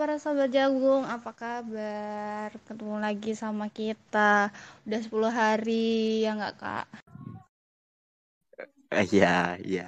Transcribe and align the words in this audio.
Para 0.00 0.16
sobat 0.16 0.48
jagung, 0.48 1.04
apa 1.04 1.28
kabar? 1.36 2.48
Ketemu 2.64 3.04
lagi 3.04 3.36
sama 3.36 3.68
kita. 3.68 4.48
Udah 4.88 5.00
10 5.04 5.28
hari, 5.28 6.24
ya 6.24 6.40
nggak 6.40 6.56
kak? 6.56 6.86
Eh, 8.96 9.04
Iya, 9.12 9.60
iya. 9.60 9.86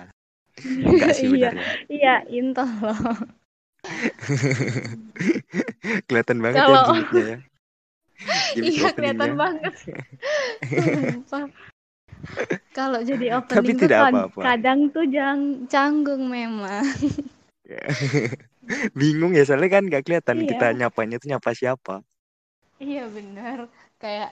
Enggak 0.85 1.17
sih 1.17 1.33
Iya, 1.33 1.49
benernya. 1.49 1.65
iya, 1.89 2.15
intel 2.29 2.69
loh. 2.85 3.01
Kelihatan 6.13 6.45
banget 6.45 6.61
ya 6.61 6.61
Kalau 6.61 6.93
ya. 6.93 7.37
Gimmick 8.53 8.69
iya 8.77 8.89
kelihatan 8.93 9.33
banget. 9.41 9.75
Kalau 12.77 13.01
jadi 13.01 13.27
Tapi 13.33 13.39
opening 13.41 13.77
tuh 13.81 13.89
tidak 13.89 14.01
kad- 14.05 14.13
apa-apa. 14.13 14.41
kadang 14.45 14.93
tuh 14.93 15.09
jang 15.09 15.65
canggung 15.73 16.29
memang. 16.29 16.85
Bingung 19.01 19.33
ya 19.37 19.43
soalnya 19.47 19.71
kan 19.75 19.83
nggak 19.89 20.03
kelihatan 20.07 20.39
kita 20.51 20.67
Iya, 20.67 20.79
nyapanya 20.79 21.17
tuh 21.21 21.29
nyapa 21.33 21.51
siapa. 21.61 21.95
iya 22.85 23.01
bener. 23.17 23.59
Kayak 24.01 24.31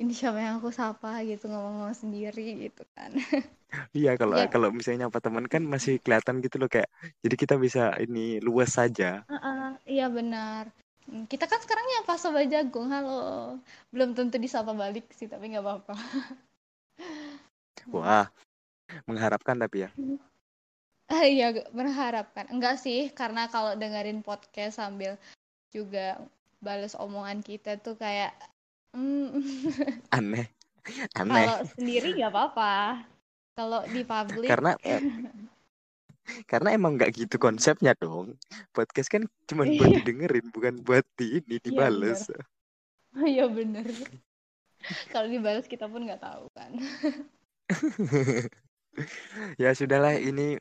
ini 0.00 0.12
siapa 0.18 0.38
yang 0.44 0.54
aku 0.58 0.70
sapa 0.80 1.08
gitu 1.28 1.44
ngomong-ngomong 1.50 1.96
sendiri 2.02 2.42
gitu 2.64 2.82
kan. 2.96 3.10
Iya 3.98 4.10
kalau 4.20 4.36
Ya, 4.36 4.46
kalau 4.52 4.68
misalnya 4.76 5.00
nyapa 5.08 5.18
teman 5.24 5.46
kan 5.52 5.62
masih 5.72 5.94
kelihatan 6.04 6.36
gitu 6.44 6.56
loh 6.60 6.68
kayak 6.74 6.88
jadi 7.24 7.34
kita 7.42 7.54
bisa 7.64 7.80
ini 8.04 8.20
luas 8.46 8.70
saja. 8.78 9.24
Heeh, 9.30 9.62
iya 9.94 10.04
benar. 10.16 10.64
Hmm, 11.08 11.24
Kita 11.30 11.44
kan 11.50 11.58
sekarang 11.64 11.84
nyapa 11.90 12.12
sobat 12.22 12.46
jagung, 12.52 12.86
halo. 12.94 13.12
Belum 13.92 14.10
tentu 14.16 14.36
disapa 14.44 14.72
balik 14.82 15.04
sih, 15.18 15.26
tapi 15.32 15.44
nggak 15.50 15.64
apa-apa. 15.66 15.94
Wah, 17.94 18.26
mengharapkan 19.08 19.56
tapi 19.62 19.78
ya. 19.86 19.90
Ah, 21.12 21.24
Iya, 21.28 21.52
berharapkan. 21.76 22.48
Enggak 22.48 22.80
sih, 22.80 23.12
karena 23.12 23.44
kalau 23.52 23.76
dengerin 23.76 24.24
podcast 24.24 24.80
sambil 24.80 25.20
juga 25.68 26.16
bales 26.64 26.96
omongan 26.96 27.44
kita 27.44 27.76
tuh 27.84 28.00
kayak, 28.00 28.32
hmm, 28.96 29.28
Aneh, 30.16 30.48
aneh. 31.16 31.44
kalau 31.44 31.58
sendiri 31.76 32.16
nggak 32.16 32.32
apa-apa. 32.32 33.04
Kalau 33.52 33.84
di 33.84 34.00
publik, 34.08 34.48
Karena 34.48 34.72
eh, 34.88 35.04
karena 36.48 36.72
emang 36.72 36.96
nggak 36.96 37.12
gitu 37.12 37.36
konsepnya 37.36 37.92
dong. 38.00 38.40
Podcast 38.72 39.12
kan 39.12 39.28
cuma 39.44 39.68
buat 39.68 39.92
iya, 39.92 40.00
didengerin, 40.00 40.48
bukan 40.48 40.80
buat 40.80 41.04
di 41.20 41.44
ini 41.44 41.60
iya 41.60 41.60
dibales. 41.60 42.32
Iya 43.12 43.44
benar. 43.52 43.84
Kalau 45.12 45.28
dibales 45.28 45.68
kita 45.68 45.84
pun 45.84 46.08
nggak 46.08 46.24
tahu 46.24 46.48
kan. 46.56 46.72
Ya 49.62 49.72
sudahlah 49.74 50.14
ini 50.20 50.58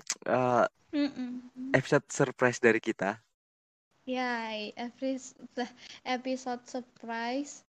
Mm-mm. 0.94 1.42
episode 1.76 2.06
surprise 2.12 2.60
dari 2.60 2.80
kita. 2.80 3.20
Ya, 4.06 4.52
episode 4.76 5.48
episode 6.04 6.64
surprise, 6.68 7.64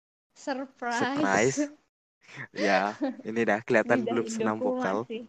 Surprise. 0.89 0.95
surprise. 0.95 1.59
Ya, 2.53 2.92
ini 3.25 3.41
dah 3.48 3.64
kelihatan 3.64 4.05
Lidah 4.05 4.11
belum 4.11 4.27
senam 4.29 4.56
Indoku 4.61 4.62
vokal. 4.62 4.97
masih, 5.09 5.25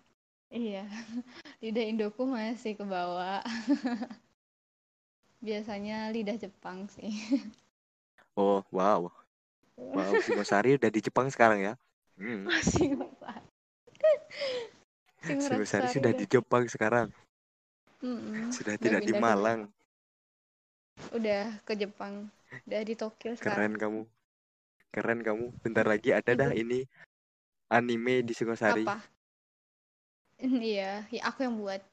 iya, 0.51 0.83
lidah 1.63 1.85
Indoku 1.87 2.23
masih 2.27 2.73
ke 2.77 2.85
bawah. 2.85 3.41
Biasanya 5.45 6.11
lidah 6.15 6.35
Jepang 6.39 6.87
sih. 6.91 7.11
Oh, 8.37 8.61
wow. 8.71 9.09
Wow, 9.93 10.13
Singosari 10.21 10.77
udah 10.77 10.89
di 10.93 11.01
Jepang 11.01 11.27
sekarang 11.33 11.59
ya. 11.61 11.73
Hmm, 12.19 12.45
Masih. 12.47 12.77
Singosari 12.77 13.47
Singosari 15.25 15.87
sudah 15.91 16.11
udah, 16.11 16.19
di 16.19 16.25
Jepang 16.27 16.63
sekarang. 16.67 17.07
mm-mm, 18.03 18.51
Sudah 18.55 18.75
udah 18.79 18.79
tidak 18.83 19.01
di 19.07 19.13
pindah 19.13 19.23
ke 19.23 19.25
Malang. 19.27 19.59
udah 21.17 21.43
ke 21.67 21.73
Jepang, 21.81 22.15
udah 22.67 22.81
di 22.87 22.93
Tokyo 23.01 23.31
Keren 23.39 23.73
sekarang. 23.73 23.81
kamu. 23.81 24.01
Keren 24.93 25.19
kamu. 25.27 25.45
Bentar 25.63 25.85
lagi 25.85 26.09
ada 26.13 26.31
dah 26.35 26.51
ini 26.55 26.85
anime 27.69 28.25
di 28.27 28.33
Singosari. 28.33 28.83
apa? 28.83 28.95
Iya, 30.39 31.03
ya 31.11 31.21
aku 31.27 31.43
yang 31.43 31.59
buat 31.59 31.83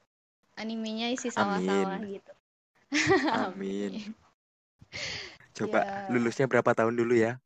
animenya 0.55 1.11
isi 1.11 1.27
sawah-sawah 1.27 1.99
Amin. 1.99 2.15
gitu. 2.15 2.33
Amin. 3.35 3.91
Amin. 3.91 4.15
Coba 5.57 5.79
Ya, 5.83 6.07
lulusnya 6.11 6.45
berapa 6.47 6.71
tahun 6.77 6.95
dulu 6.95 7.17
ya? 7.17 7.41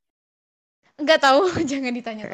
Nggak 1.03 1.21
tahu, 1.21 1.41
jangan 1.71 1.93
ditanya. 1.93 2.25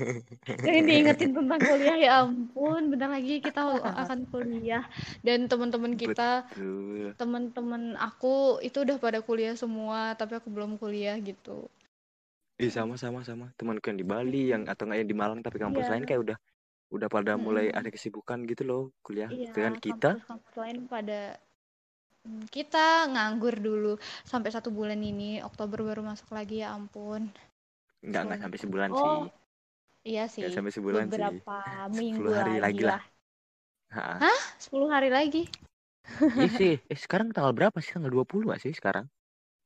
Jangan 0.64 0.84
diingetin 0.86 1.30
tentang 1.34 1.60
kuliah 1.60 1.96
ya 1.96 2.10
ampun, 2.24 2.92
bentar 2.92 3.10
lagi 3.10 3.40
kita 3.40 3.60
akan 3.82 4.28
kuliah 4.30 4.84
dan 5.20 5.46
teman-teman 5.50 5.94
kita, 5.98 6.48
teman-teman 7.18 7.98
aku 8.00 8.58
itu 8.64 8.82
udah 8.82 8.96
pada 8.96 9.18
kuliah 9.20 9.52
semua, 9.58 10.14
tapi 10.16 10.38
aku 10.38 10.48
belum 10.48 10.80
kuliah 10.80 11.16
gitu. 11.20 11.68
Ih, 12.60 12.70
sama 12.70 12.94
sama 12.94 13.26
sama. 13.26 13.50
Temanku 13.58 13.90
yang 13.90 13.98
di 13.98 14.06
Bali, 14.06 14.42
yang 14.54 14.62
atau 14.70 14.86
nggak 14.86 14.98
yang 15.02 15.10
di 15.10 15.18
Malang 15.18 15.40
tapi 15.42 15.58
kampus 15.58 15.90
lain 15.90 16.06
Iya, 16.06 16.08
kayak 16.14 16.22
udah 16.22 16.36
udah 16.94 17.08
pada 17.10 17.34
mulai 17.34 17.74
mm-mm. 17.74 17.80
ada 17.82 17.88
kesibukan 17.90 18.38
gitu 18.46 18.62
loh 18.62 18.82
kuliah. 19.02 19.26
Iya, 19.26 19.50
Dengan 19.50 19.74
kita 19.82 20.22
kampus-kampus 20.22 20.54
lain 20.54 20.78
pada 20.86 21.20
Hmm, 22.24 22.48
kita 22.48 23.04
nganggur 23.12 23.60
dulu 23.60 24.00
sampai 24.24 24.48
satu 24.48 24.72
bulan 24.72 24.96
ini, 24.96 25.44
Oktober 25.44 25.84
baru 25.84 26.00
masuk 26.00 26.32
lagi 26.32 26.64
ya 26.64 26.72
ampun. 26.72 27.28
Nggak 28.08 28.22
nggak 28.26 28.38
Belum. 28.38 28.44
sampai 28.44 28.58
sebulan 28.62 28.90
sih. 29.00 29.14
Oh, 29.14 29.20
iya 30.04 30.24
Nggak 30.38 30.50
sih, 30.50 30.54
sampai 30.56 30.72
sebulan 30.76 31.06
sih. 31.08 31.30
beberapa 31.30 31.56
10 31.98 32.00
minggu 32.00 32.34
hari 32.36 32.54
lagi 32.64 32.82
lah. 32.84 32.98
lah. 32.98 33.02
Hah? 34.20 34.40
10 34.60 34.88
hari 34.94 35.08
lagi? 35.10 35.42
Iya 36.38 36.48
sih. 36.58 36.72
Eh, 36.92 36.98
sekarang 36.98 37.28
tanggal 37.34 37.54
berapa 37.56 37.78
sih? 37.80 37.92
Tanggal 37.94 38.12
20 38.12 38.44
nggak 38.50 38.60
sih 38.64 38.72
sekarang? 38.74 39.06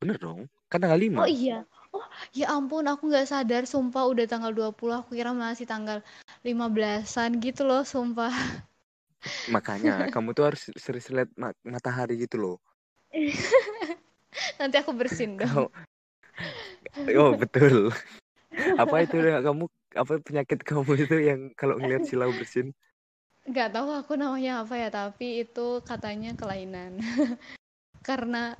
Bener 0.00 0.16
dong. 0.20 0.40
Kan 0.70 0.78
tanggal 0.82 1.00
Oh 1.00 1.04
5. 1.04 1.24
iya. 1.26 1.64
Oh, 1.88 2.04
ya 2.36 2.46
ampun, 2.52 2.84
aku 2.84 3.08
nggak 3.08 3.26
sadar, 3.32 3.64
sumpah 3.64 4.04
udah 4.12 4.28
tanggal 4.28 4.52
20, 4.52 5.00
aku 5.00 5.16
kira 5.16 5.32
masih 5.32 5.64
tanggal 5.64 5.98
15-an 6.44 7.40
gitu 7.40 7.64
loh, 7.64 7.80
sumpah. 7.82 8.28
Makanya 9.54 10.06
kamu 10.12 10.28
tuh 10.36 10.44
harus 10.52 10.62
ma- 11.40 11.56
matahari 11.64 12.14
gitu 12.24 12.36
loh. 12.38 12.56
Nanti 14.58 14.76
aku 14.78 14.92
bersin 14.94 15.38
dong. 15.38 15.70
Oh, 17.16 17.32
betul. 17.34 17.90
Apa 18.78 19.02
itu 19.02 19.18
kamu 19.18 19.64
apa 19.98 20.12
penyakit 20.22 20.58
kamu 20.62 20.92
itu 20.94 21.16
yang 21.18 21.40
kalau 21.58 21.74
ngelihat 21.82 22.06
silau 22.06 22.30
bersin? 22.30 22.70
Nggak 23.48 23.68
tahu 23.74 23.88
aku 23.90 24.12
namanya 24.14 24.62
apa 24.62 24.74
ya, 24.78 24.88
tapi 24.92 25.42
itu 25.42 25.82
katanya 25.82 26.36
kelainan. 26.38 27.00
Karena 28.08 28.54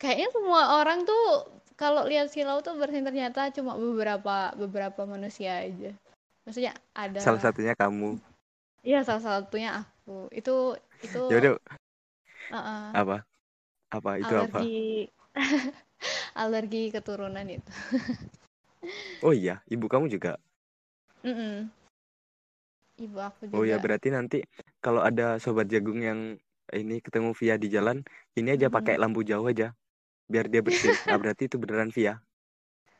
kayaknya 0.00 0.28
semua 0.32 0.80
orang 0.80 1.04
tuh 1.04 1.50
kalau 1.74 2.06
lihat 2.06 2.30
silau 2.30 2.62
tuh 2.62 2.78
bersin 2.78 3.02
ternyata 3.02 3.50
cuma 3.50 3.74
beberapa 3.74 4.54
beberapa 4.54 5.02
manusia 5.04 5.66
aja. 5.66 5.90
Maksudnya 6.46 6.72
Salah 7.18 7.40
ada, 7.40 7.44
satunya 7.50 7.74
kamu. 7.74 8.20
iya 8.86 9.02
salah 9.02 9.22
satunya 9.22 9.82
aku. 9.82 10.30
Itu 10.30 10.78
itu 11.02 11.20
Ya 11.28 11.36
udah 11.42 11.52
uh-uh, 12.54 12.84
apa? 12.94 13.16
Apa 13.90 14.10
itu 14.22 14.34
apa? 14.34 14.58
alergi 14.62 14.78
alergi 16.42 16.82
keturunan 16.94 17.46
itu. 17.50 17.72
Oh 19.24 19.32
iya, 19.32 19.60
ibu 19.72 19.86
kamu 19.88 20.06
juga. 20.12 20.36
Mm-mm. 21.24 21.72
Ibu 23.00 23.18
aku 23.18 23.42
Oh 23.54 23.62
iya, 23.66 23.76
juga. 23.76 23.84
berarti 23.84 24.08
nanti 24.14 24.36
kalau 24.84 25.00
ada 25.02 25.40
sobat 25.42 25.66
jagung 25.72 26.00
yang 26.02 26.20
ini 26.74 27.00
ketemu 27.04 27.30
Via 27.38 27.54
di 27.58 27.68
jalan, 27.72 28.02
ini 28.38 28.48
aja 28.54 28.66
Mm-mm. 28.66 28.76
pakai 28.76 28.94
lampu 29.02 29.20
jauh 29.26 29.46
aja 29.48 29.74
biar 30.32 30.46
dia 30.52 30.60
bersin. 30.64 30.92
Nah, 31.08 31.18
berarti 31.20 31.42
itu 31.48 31.56
beneran 31.62 31.90
Via. 31.94 32.14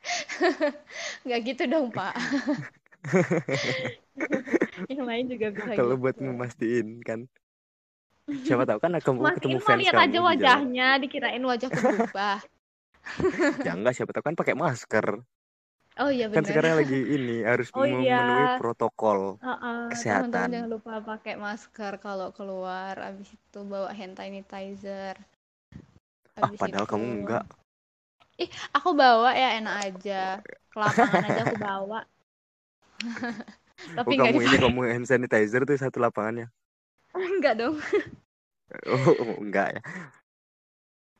Nggak 1.25 1.41
gitu 1.49 1.63
dong, 1.71 1.87
Pak. 1.93 2.15
Yang 4.93 5.05
lain 5.09 5.25
juga 5.33 5.47
bisa 5.53 5.71
Kalau 5.77 5.95
buat 6.01 6.17
gitu. 6.17 6.25
memastiin 6.29 6.89
kan. 7.05 7.21
Siapa 8.45 8.65
tahu 8.65 8.79
kan 8.81 8.93
kamu 8.97 9.03
ketemu 9.05 9.25
Mastiin 9.25 9.57
mah 9.61 9.65
fans 9.69 9.81
lihat 9.85 9.95
aja 9.97 10.09
di 10.13 10.19
wajahnya, 10.21 10.89
dikirain 11.01 11.45
wajahku 11.45 11.79
berubah. 11.81 12.37
Ya 13.65 13.73
enggak, 13.77 13.95
siapa 13.97 14.11
tahu 14.13 14.25
kan 14.33 14.37
pakai 14.37 14.55
masker. 14.57 15.07
Oh 15.99 16.11
iya 16.11 16.27
Kan 16.35 16.45
bener. 16.45 16.49
sekarang 16.49 16.75
lagi 16.79 16.99
ini 17.17 17.37
harus 17.51 17.69
Oh 17.75 17.85
memenuhi 17.91 18.47
iya. 18.47 18.59
protokol 18.59 19.19
Heeh, 19.45 19.89
teman-teman 20.11 20.51
kesehatan. 20.51 20.53
jangan 20.55 20.71
lupa 20.75 20.93
pakai 21.11 21.35
masker 21.47 21.93
kalau 22.07 22.29
keluar. 22.39 22.95
Abis 23.09 23.29
itu 23.39 23.59
bawa 23.73 23.91
hand 23.99 24.15
sanitizer. 24.19 25.17
Ah, 26.45 26.47
Abis 26.47 26.63
padahal 26.63 26.87
itu, 26.87 26.93
kamu 26.93 27.07
enggak. 27.19 27.43
ih 28.43 28.51
aku 28.77 28.91
bawa 29.01 29.29
ya 29.43 29.47
enak 29.59 29.75
aja. 29.87 30.15
Ke 30.71 30.77
lapangan 30.83 31.23
aja 31.29 31.41
aku 31.47 31.57
bawa. 31.67 31.99
Tapi 33.97 34.13
Oh, 34.13 34.15
kamu 34.21 34.37
ini 34.47 34.57
kamu 34.63 34.79
hand 34.91 35.07
sanitizer 35.11 35.63
tuh 35.69 35.77
satu 35.81 35.99
lapangannya. 36.05 36.47
Enggak 37.15 37.55
dong. 37.59 37.77
Oh, 38.87 39.15
oh, 39.21 39.35
enggak 39.43 39.69
ya. 39.77 39.81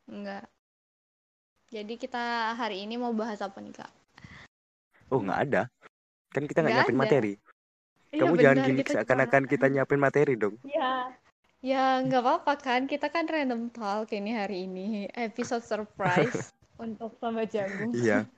Enggak. 0.09 0.49
Jadi 1.75 1.95
kita 2.03 2.25
hari 2.61 2.77
ini 2.89 2.95
mau 3.03 3.13
bahas 3.21 3.41
apa 3.47 3.59
nih, 3.65 3.75
Kak? 3.79 3.91
Oh, 5.11 5.21
enggak 5.21 5.41
ada. 5.51 5.63
Kan 6.31 6.45
kita 6.45 6.61
nggak 6.61 6.73
Nggak 6.73 6.85
nyiapin 6.87 6.97
ada. 6.97 7.03
materi. 7.05 7.33
Iya 8.15 8.21
Kamu 8.23 8.35
jangan 8.39 8.57
benar, 8.57 8.67
cuma 8.71 8.93
seakan-akan 8.95 9.43
kita 9.51 9.67
nyiapin 9.67 10.01
materi 10.01 10.35
dong. 10.39 10.55
Iya. 10.63 10.93
Ya 11.65 11.85
nggak 12.05 12.23
apa-apa 12.23 12.55
kan, 12.61 12.85
kita 12.85 13.09
kan 13.09 13.25
random 13.25 13.73
talk 13.73 14.13
ini 14.13 14.37
hari 14.37 14.69
ini, 14.69 15.09
episode 15.17 15.65
surprise 15.65 16.53
untuk 16.85 17.17
sama 17.17 17.49
jagung. 17.49 17.91
Iya, 17.91 18.29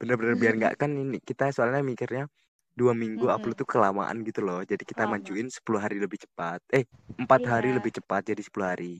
bener-bener 0.00 0.34
biar 0.34 0.54
nggak 0.56 0.74
kan 0.80 0.90
ini 0.90 1.20
kita 1.20 1.52
soalnya 1.52 1.84
mikirnya 1.84 2.24
dua 2.72 2.92
minggu 2.92 3.28
Mm-mm. 3.28 3.36
upload 3.36 3.56
tuh 3.56 3.68
kelamaan 3.68 4.24
gitu 4.24 4.40
loh. 4.40 4.64
Jadi 4.64 4.84
kita 4.84 5.04
Lama. 5.04 5.20
majuin 5.20 5.48
10 5.48 5.60
hari 5.76 5.96
lebih 6.00 6.16
cepat. 6.18 6.60
Eh, 6.72 6.84
empat 7.16 7.40
hari 7.44 7.72
Iya. 7.72 7.76
lebih 7.76 7.92
cepat 8.00 8.24
jadi 8.26 8.40
10 8.40 8.66
hari. 8.66 8.94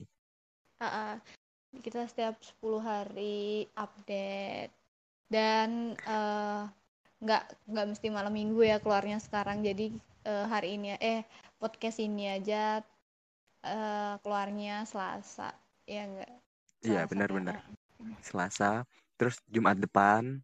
Ah, 0.77 0.85
ah. 0.85 1.13
kita 1.77 2.05
setiap 2.05 2.37
10 2.41 2.79
hari 2.79 3.65
update 3.73 4.71
dan 5.27 5.93
eh, 5.99 6.61
nggak 7.17 7.43
nggak 7.65 7.85
mesti 7.93 8.07
malam 8.13 8.33
minggu 8.33 8.61
ya 8.61 8.77
keluarnya 8.77 9.17
sekarang 9.17 9.65
jadi 9.65 9.89
eh, 10.25 10.45
hari 10.45 10.77
ini 10.77 10.93
eh 11.01 11.25
podcast 11.57 11.97
ini 11.97 12.29
aja 12.29 12.81
eh, 13.65 14.13
keluarnya 14.21 14.85
Selasa 14.85 15.51
ya 15.89 16.03
enggak 16.05 16.31
Iya, 16.85 17.09
benar-benar. 17.09 17.57
ya. 17.57 17.65
Selasa, 18.21 18.85
terus 19.17 19.41
Jumat 19.49 19.81
depan. 19.81 20.39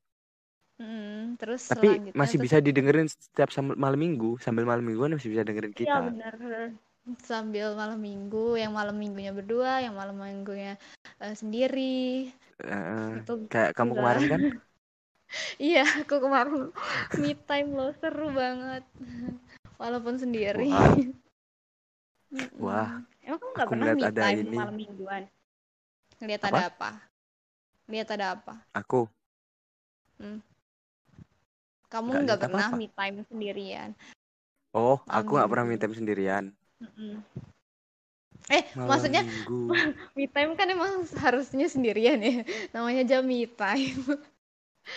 Mm, 0.81 1.38
terus 1.38 1.70
Tapi 1.70 1.88
selanjutnya 1.94 2.18
masih 2.18 2.38
tuh 2.42 2.44
bisa 2.50 2.58
didengerin 2.58 3.08
setiap 3.08 3.54
sambil 3.54 3.78
malam 3.78 4.02
minggu, 4.02 4.42
sambil 4.42 4.66
malam 4.66 4.81
mingguan 4.81 5.14
masih 5.14 5.30
bisa 5.30 5.46
dengerin 5.46 5.72
Iya 5.78 5.78
kita. 5.78 6.10
benar 6.10 6.34
sambil 7.19 7.76
malam 7.76 8.00
minggu 8.00 8.56
yang 8.56 8.72
malam 8.72 8.96
minggunya 8.96 9.36
berdua 9.36 9.84
yang 9.84 9.92
malam 9.94 10.16
minggunya 10.16 10.80
eh, 11.19 11.36
sendiri 11.36 12.31
Eh, 12.64 13.10
itu 13.19 13.34
kayak 13.52 13.76
kamu 13.76 13.92
bisa. 13.92 14.00
kemarin 14.00 14.26
kan? 14.31 14.42
iya 15.57 15.83
aku 16.01 16.19
kemarin 16.21 16.69
me 17.19 17.31
time 17.47 17.69
loh 17.74 17.91
seru 17.97 18.30
banget. 18.33 18.83
Walaupun 19.77 20.15
sendiri. 20.21 20.69
Wah. 20.71 20.95
Wah, 22.57 22.89
emang 23.21 23.38
kamu 23.38 23.51
nggak 23.53 23.68
aku 23.68 23.74
pernah 23.77 23.88
me 23.94 24.03
ada 24.09 24.21
time 24.25 24.39
ini. 24.41 24.57
malam 24.57 24.75
mingguan? 24.77 25.24
Lihat 26.24 26.41
Apa? 26.45 26.50
ada 26.50 26.63
apa? 26.74 26.89
Lihat 27.85 28.09
ada 28.15 28.25
apa? 28.39 28.53
Aku. 28.74 29.06
Kamu 31.94 32.25
Nggak 32.25 32.50
pernah 32.50 32.74
me 32.74 32.89
time 32.89 33.21
sendirian? 33.30 33.94
Oh, 34.74 34.97
Malam 35.06 35.13
aku 35.21 35.30
nggak 35.38 35.50
pernah 35.53 35.65
me 35.69 35.75
time 35.77 35.94
sendirian. 35.94 36.44
Mm-mm. 36.81 37.21
eh 38.50 38.63
Malam 38.74 38.89
maksudnya 38.89 39.21
minggu. 39.21 39.59
me 40.18 40.25
time 40.25 40.51
kan 40.57 40.68
emang 40.74 41.06
harusnya 41.21 41.69
sendirian 41.69 42.18
ya? 42.18 42.41
Namanya 42.74 43.06
aja 43.06 43.18
me 43.21 43.45
time 43.45 44.01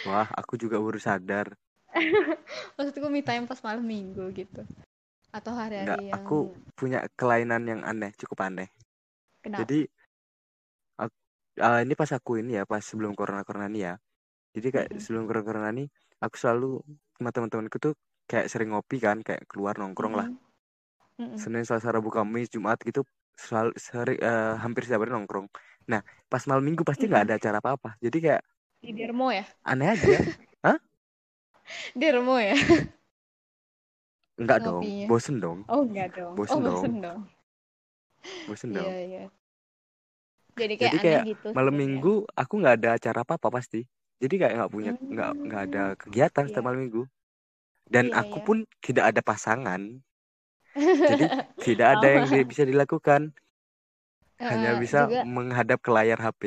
Wah, 0.06 0.28
aku 0.40 0.54
juga 0.62 0.76
baru 0.84 1.00
sadar. 1.06 1.46
maksudku 2.76 3.06
me 3.10 3.20
time 3.24 3.44
pas 3.50 3.60
malam 3.64 3.84
minggu 3.84 4.24
gitu 4.36 4.62
atau 5.32 5.52
hari-hari 5.52 6.12
yang 6.12 6.16
aku 6.16 6.50
punya 6.78 6.98
kelainan 7.18 7.62
yang 7.70 7.80
aneh, 7.90 8.10
cukup 8.20 8.38
aneh. 8.48 8.68
kenapa 9.42 9.64
Jadi 9.64 9.88
ak- 11.02 11.16
ah, 11.66 11.78
ini 11.84 11.94
pas 12.00 12.10
aku 12.18 12.32
ini 12.42 12.52
ya, 12.58 12.62
pas 12.70 12.82
sebelum 12.88 13.12
corona 13.18 13.42
corona 13.48 13.66
ini 13.72 13.80
ya. 13.88 13.94
Jadi 14.56 14.68
kayak 14.74 14.90
Mm-mm. 14.90 15.02
sebelum 15.04 15.24
corona 15.28 15.46
corona 15.48 15.68
ini, 15.76 15.84
aku 16.24 16.36
selalu 16.42 16.68
sama 17.16 17.30
teman-temanku 17.34 17.78
tuh 17.86 17.94
kayak 18.30 18.46
sering 18.52 18.70
ngopi 18.72 18.96
kan, 19.06 19.18
kayak 19.26 19.42
keluar 19.50 19.74
nongkrong 19.80 20.14
lah. 20.20 20.28
Mm-mm. 20.28 20.38
Mm-mm. 21.20 21.42
Senin, 21.42 21.64
Selasa, 21.68 21.92
Rabu, 21.92 22.08
Kamis, 22.16 22.48
Jumat 22.54 22.78
gitu 22.88 23.00
selalu 23.36 23.70
sering 23.76 24.18
eh, 24.24 24.54
hampir 24.64 24.82
setiap 24.88 25.04
hari 25.04 25.12
nongkrong. 25.12 25.46
Nah, 25.92 26.00
pas 26.32 26.42
malam 26.48 26.64
minggu 26.64 26.82
pasti 26.88 27.04
nggak 27.10 27.22
ada 27.28 27.34
acara 27.38 27.58
apa-apa. 27.60 27.90
Jadi 28.00 28.16
kayak 28.24 28.42
di 28.86 28.92
Dermo 28.98 29.26
ya 29.38 29.44
aneh 29.64 29.88
aja. 29.94 30.16
Dermo 31.94 32.38
ya 32.40 32.54
Enggak 34.40 34.58
dong, 34.66 34.86
bosen 35.08 35.36
dong, 35.44 35.58
oh 35.72 35.80
enggak 35.86 36.08
dong 36.18 36.36
Bosen 36.36 36.52
oh 36.52 36.60
dong. 36.66 36.86
bosen 36.86 36.94
dong 37.04 37.20
bosen 38.46 38.72
iya 38.74 38.74
dong. 38.74 38.96
iya 39.06 39.20
jadi 40.58 40.74
kayak 40.80 40.94
Jadi 40.94 40.96
aneh 41.02 41.20
kayak 41.20 41.24
gitu 41.30 41.48
malam 41.56 41.72
sebenarnya. 41.72 42.04
minggu 42.12 42.24
aku 42.36 42.52
nggak 42.60 42.74
ada 42.80 42.88
acara 43.00 43.18
apa-apa 43.24 43.48
pasti. 43.56 43.80
Jadi 44.22 44.34
kayak 44.40 44.54
nggak 44.60 44.72
punya 44.74 44.90
nggak 45.12 45.30
nggak 45.46 45.62
ada 45.68 45.82
Hmm, 45.84 45.92
kegiatan 46.00 46.44
iya. 46.46 46.48
setiap 46.48 46.64
malam 46.68 46.80
minggu. 46.84 47.02
Dan 47.94 48.06
Iya, 48.06 48.20
aku 48.20 48.38
iya. 48.38 48.46
pun 48.46 48.58
tidak 48.84 49.04
ada 49.14 49.22
pasangan. 49.24 49.82
Jadi 51.08 51.24
tidak 51.64 51.88
ada 51.98 52.06
yang 52.14 52.24
bisa 52.50 52.62
dilakukan. 52.70 53.34
Hanya 54.50 54.70
Eh, 54.70 54.80
bisa 54.82 55.00
juga 55.00 55.20
menghadap 55.34 55.78
ke 55.84 55.90
layar 55.96 56.18
HP. 56.24 56.42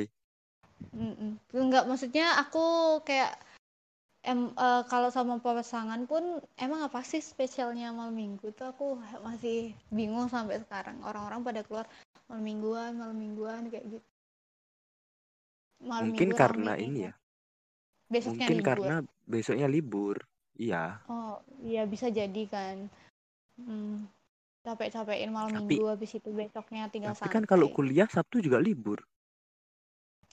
Mm-mm. 0.96 1.31
enggak 1.54 1.86
maksudnya 1.86 2.40
aku 2.42 3.00
kayak 3.06 3.36
em 4.20 4.52
eh, 4.52 4.84
kalau 4.92 5.08
sama 5.08 5.40
pasangan 5.40 6.04
pun 6.04 6.44
emang 6.60 6.84
apa 6.84 7.00
sih 7.08 7.24
spesialnya 7.24 7.96
malam 7.96 8.16
minggu 8.20 8.52
tuh 8.52 8.68
aku 8.76 9.00
masih 9.24 9.72
bingung 9.96 10.28
sampai 10.28 10.60
sekarang 10.60 11.00
orang-orang 11.08 11.40
pada 11.40 11.62
keluar 11.64 11.88
malam 12.28 12.44
mingguan 12.44 12.92
malam 13.00 13.16
mingguan 13.16 13.72
kayak 13.72 13.88
gitu 13.88 14.08
malam 15.80 16.12
Mungkin 16.12 16.28
minggu 16.30 16.40
karena 16.40 16.72
rame 16.76 16.84
ini 16.84 17.00
ya. 17.08 17.14
besoknya 18.12 18.48
Mungkin 18.52 18.60
libur 18.60 18.68
karena 18.68 18.96
besoknya 19.24 19.68
libur. 19.72 20.16
Iya. 20.60 21.00
oh 21.08 21.40
iya 21.64 21.88
bisa 21.88 22.12
jadi 22.12 22.44
kan 22.52 22.92
hmm, 23.64 24.04
capek-capekin 24.68 25.32
malam 25.32 25.56
Tapi 25.56 25.80
minggu 25.80 25.88
habis 25.88 26.12
itu 26.12 26.30
besoknya 26.36 26.92
tinggal 26.92 27.16
tapi 27.16 27.32
kan 27.32 27.44
kalau 27.48 27.72
santai 27.72 27.78
kuliah 27.80 28.08
Sabtu 28.12 28.44
juga 28.44 28.60
libur. 28.60 29.00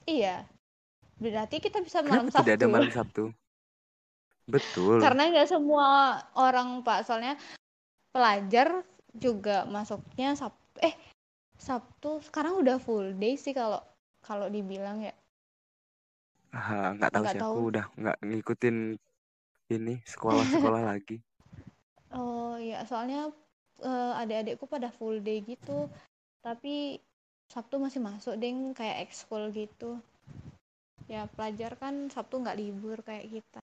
Iya. 0.07 0.47
Berarti 1.17 1.61
kita 1.61 1.81
bisa 1.81 2.01
malam 2.05 2.29
Kenapa 2.29 2.41
tidak 2.43 2.55
ada 2.61 2.67
Sabtu? 2.67 2.75
malam 2.75 2.91
Sabtu? 2.99 3.25
Betul. 4.47 5.03
karena 5.03 5.27
nggak 5.35 5.49
semua 5.51 5.87
orang 6.39 6.81
pak. 6.87 7.03
Soalnya 7.03 7.35
pelajar 8.15 8.87
juga 9.11 9.67
masuknya 9.67 10.39
Sabtu 10.39 10.79
eh 10.85 10.95
Sabtu. 11.59 12.23
Sekarang 12.23 12.61
udah 12.63 12.79
full 12.79 13.17
day 13.19 13.35
sih 13.35 13.51
kalau 13.51 13.83
kalau 14.23 14.47
dibilang 14.47 15.03
ya. 15.03 15.15
Ah, 16.55 16.95
nggak 16.95 17.11
tahu 17.11 17.25
sih. 17.27 17.41
Aku 17.43 17.61
udah 17.75 17.85
nggak 17.99 18.19
ngikutin 18.23 18.77
ini 19.73 19.95
sekolah-sekolah 20.07 20.83
lagi. 20.95 21.19
oh 22.15 22.55
ya 22.57 22.87
soalnya 22.87 23.29
eh, 23.83 24.13
adik-adikku 24.23 24.65
pada 24.71 24.95
full 24.95 25.19
day 25.21 25.43
gitu. 25.43 25.91
Tapi 26.41 27.03
Sabtu 27.47 27.79
masih 27.79 28.03
masuk 28.03 28.35
deng 28.37 28.75
kayak 28.75 29.07
ekskul 29.07 29.49
gitu 29.55 29.99
ya 31.07 31.31
pelajar 31.39 31.79
kan 31.79 32.11
Sabtu 32.11 32.43
nggak 32.43 32.59
libur 32.59 32.99
kayak 33.07 33.31
kita 33.31 33.61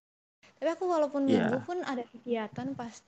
tapi 0.60 0.69
aku 0.72 0.88
walaupun 0.88 1.27
minggu 1.27 1.60
Iya. 1.60 1.65
pun 1.67 1.77
ada 1.84 2.03
kegiatan 2.07 2.72
pasti 2.74 3.07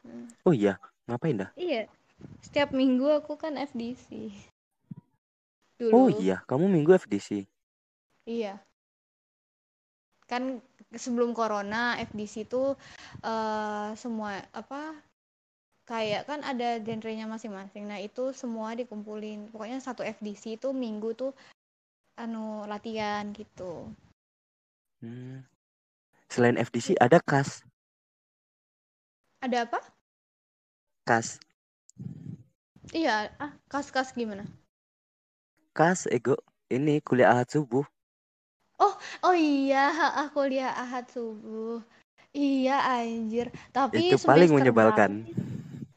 Hmm, 0.00 0.32
Oh 0.48 0.56
iya, 0.56 0.80
ngapain 1.04 1.36
dah? 1.36 1.52
iya 1.60 1.84
setiap 2.40 2.72
minggu 2.72 3.04
aku 3.20 3.36
kan 3.36 3.60
FDC 3.60 4.32
Oh 5.92 6.08
dulu 6.08 6.20
iya, 6.20 6.40
kamu 6.44 6.68
minggu 6.72 6.92
FDC. 6.92 7.48
Iya. 8.24 8.60
Kan 10.24 10.60
sebelum 10.92 11.32
corona 11.32 11.96
FDC 12.00 12.44
itu 12.44 12.76
eh, 13.24 13.88
semua 13.96 14.40
apa 14.52 14.92
kayak 15.88 16.26
kan 16.28 16.40
ada 16.44 16.80
genrenya 16.80 17.28
masing-masing. 17.28 17.86
Nah, 17.88 18.00
itu 18.00 18.32
semua 18.32 18.74
dikumpulin. 18.74 19.48
Pokoknya 19.52 19.78
satu 19.78 20.00
FDC 20.02 20.60
itu 20.60 20.72
minggu 20.72 21.14
tuh 21.14 21.32
anu 22.16 22.64
latihan 22.68 23.28
gitu. 23.32 23.88
Hmm. 25.00 25.44
Selain 26.30 26.60
FDC 26.60 26.98
ada 27.00 27.18
KAS. 27.20 27.64
Ada 29.40 29.64
apa? 29.64 29.80
KAS. 31.08 31.40
Iya, 32.92 33.32
ah, 33.40 33.52
kas-kas 33.70 34.12
gimana? 34.12 34.44
KAS 35.72 36.10
ego 36.12 36.36
ini 36.68 37.00
kuliah 37.00 37.32
ahad 37.32 37.48
subuh. 37.48 37.86
Oh 39.20 39.36
iya, 39.36 39.92
aku 40.24 40.48
lihat 40.48 40.72
Ahad 40.80 41.04
subuh. 41.12 41.84
Iya, 42.32 42.78
anjir. 42.88 43.52
Tapi 43.74 44.14
Itu 44.14 44.22
paling 44.24 44.48
menyebalkan. 44.54 45.26
berapa 45.26 45.49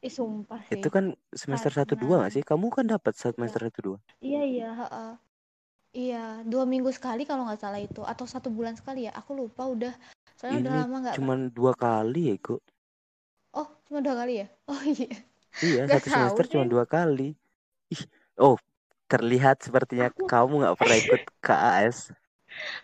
Ih, 0.03 0.11
sumpah 0.17 0.61
sih. 0.67 0.75
Itu 0.75 0.87
kan 0.95 1.05
semester 1.41 1.71
1 1.77 1.93
2 2.01 2.15
Karena 2.15 2.23
nggak 2.23 2.33
sih? 2.35 2.43
Kamu 2.49 2.67
kan 2.75 2.85
dapat 2.93 3.13
semester 3.15 3.61
1 3.67 3.79
2. 3.85 3.97
Iya 4.27 4.41
iya, 4.53 4.69
heeh. 4.79 5.11
Iya, 5.93 6.23
dua 6.51 6.63
minggu 6.65 6.89
sekali 6.97 7.21
kalau 7.29 7.45
nggak 7.45 7.61
salah 7.61 7.77
itu, 7.87 8.01
atau 8.01 8.25
satu 8.25 8.49
bulan 8.57 8.73
sekali 8.79 9.05
ya. 9.07 9.11
Aku 9.19 9.31
lupa 9.37 9.63
udah, 9.69 9.93
soalnya 10.37 10.59
udah 10.63 10.73
lama 10.81 10.95
nggak. 11.03 11.15
cuman 11.17 11.39
dua 11.57 11.73
kali 11.77 12.21
ego. 12.33 12.55
Oh, 13.53 13.67
cuma 13.85 13.99
dua 14.05 14.15
kali 14.21 14.33
ya? 14.41 14.47
Oh 14.71 14.81
iya, 14.85 15.09
Iya, 15.61 15.79
nggak 15.87 16.01
satu 16.01 16.09
tahu 16.09 16.13
semester 16.13 16.45
cuma 16.51 16.65
dua 16.73 16.85
kali. 16.95 17.37
Ih, 17.93 18.03
oh, 18.41 18.57
terlihat 19.11 19.61
sepertinya 19.65 20.09
Aku 20.09 20.25
kamu 20.25 20.53
nggak 20.65 20.77
pernah 20.81 20.97
ikut 20.97 21.21
KAS. 21.45 21.97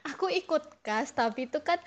aku 0.10 0.26
ikut 0.32 0.64
kas, 0.86 1.10
tapi 1.16 1.40
itu 1.50 1.60
kan 1.68 1.80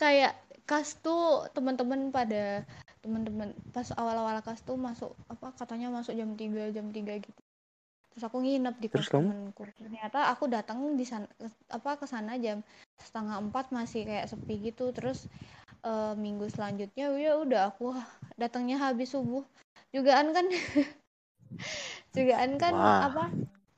kayak 0.00 0.32
kas 0.66 0.98
tuh 1.04 1.46
teman-teman 1.54 2.10
pada 2.10 2.66
teman-teman 3.06 3.54
pas 3.70 3.86
awal-awal 3.94 4.42
kas 4.42 4.58
tuh 4.66 4.74
masuk 4.74 5.14
apa 5.30 5.54
katanya 5.54 5.94
masuk 5.94 6.18
jam 6.18 6.34
3 6.34 6.74
jam 6.74 6.90
3 6.90 7.22
gitu. 7.22 7.40
Terus 8.10 8.24
aku 8.26 8.42
nginep 8.42 8.74
di 8.82 8.88
kos 8.90 9.06
kamu? 9.06 9.30
temenku. 9.30 9.62
Ternyata 9.78 10.34
aku 10.34 10.50
datang 10.50 10.98
di 10.98 11.06
sana 11.06 11.30
apa 11.70 11.94
ke 11.94 12.10
sana 12.10 12.34
jam 12.34 12.66
setengah 12.98 13.38
empat 13.38 13.70
masih 13.70 14.02
kayak 14.02 14.26
sepi 14.26 14.58
gitu. 14.74 14.90
Terus 14.90 15.30
eh, 15.86 16.14
minggu 16.18 16.50
selanjutnya 16.50 17.14
ya 17.14 17.38
udah 17.38 17.70
aku 17.70 17.94
datangnya 18.34 18.82
habis 18.82 19.14
subuh 19.14 19.46
jugaan 19.94 20.34
kan 20.34 20.50
Jugaan 22.16 22.56
kan 22.56 22.74
Wah. 22.74 23.12
apa 23.12 23.24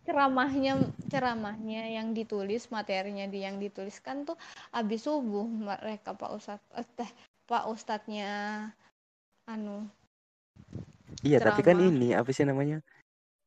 ceramahnya 0.09 0.89
ceramahnya 1.13 1.93
yang 1.93 2.17
ditulis 2.17 2.73
materinya 2.73 3.29
di 3.29 3.45
yang 3.45 3.61
dituliskan 3.61 4.25
tuh 4.25 4.41
habis 4.73 5.05
subuh 5.05 5.45
mereka 5.45 6.17
Pak 6.17 6.31
Ustadz 6.33 6.81
eh, 6.81 7.13
Pak 7.45 7.69
Ustadznya 7.69 8.31
anu 9.53 9.77
Iya, 11.27 11.39
tapi 11.43 11.61
kan 11.67 11.77
ini 11.83 12.15
apa 12.15 12.31
sih 12.31 12.47
namanya? 12.47 12.79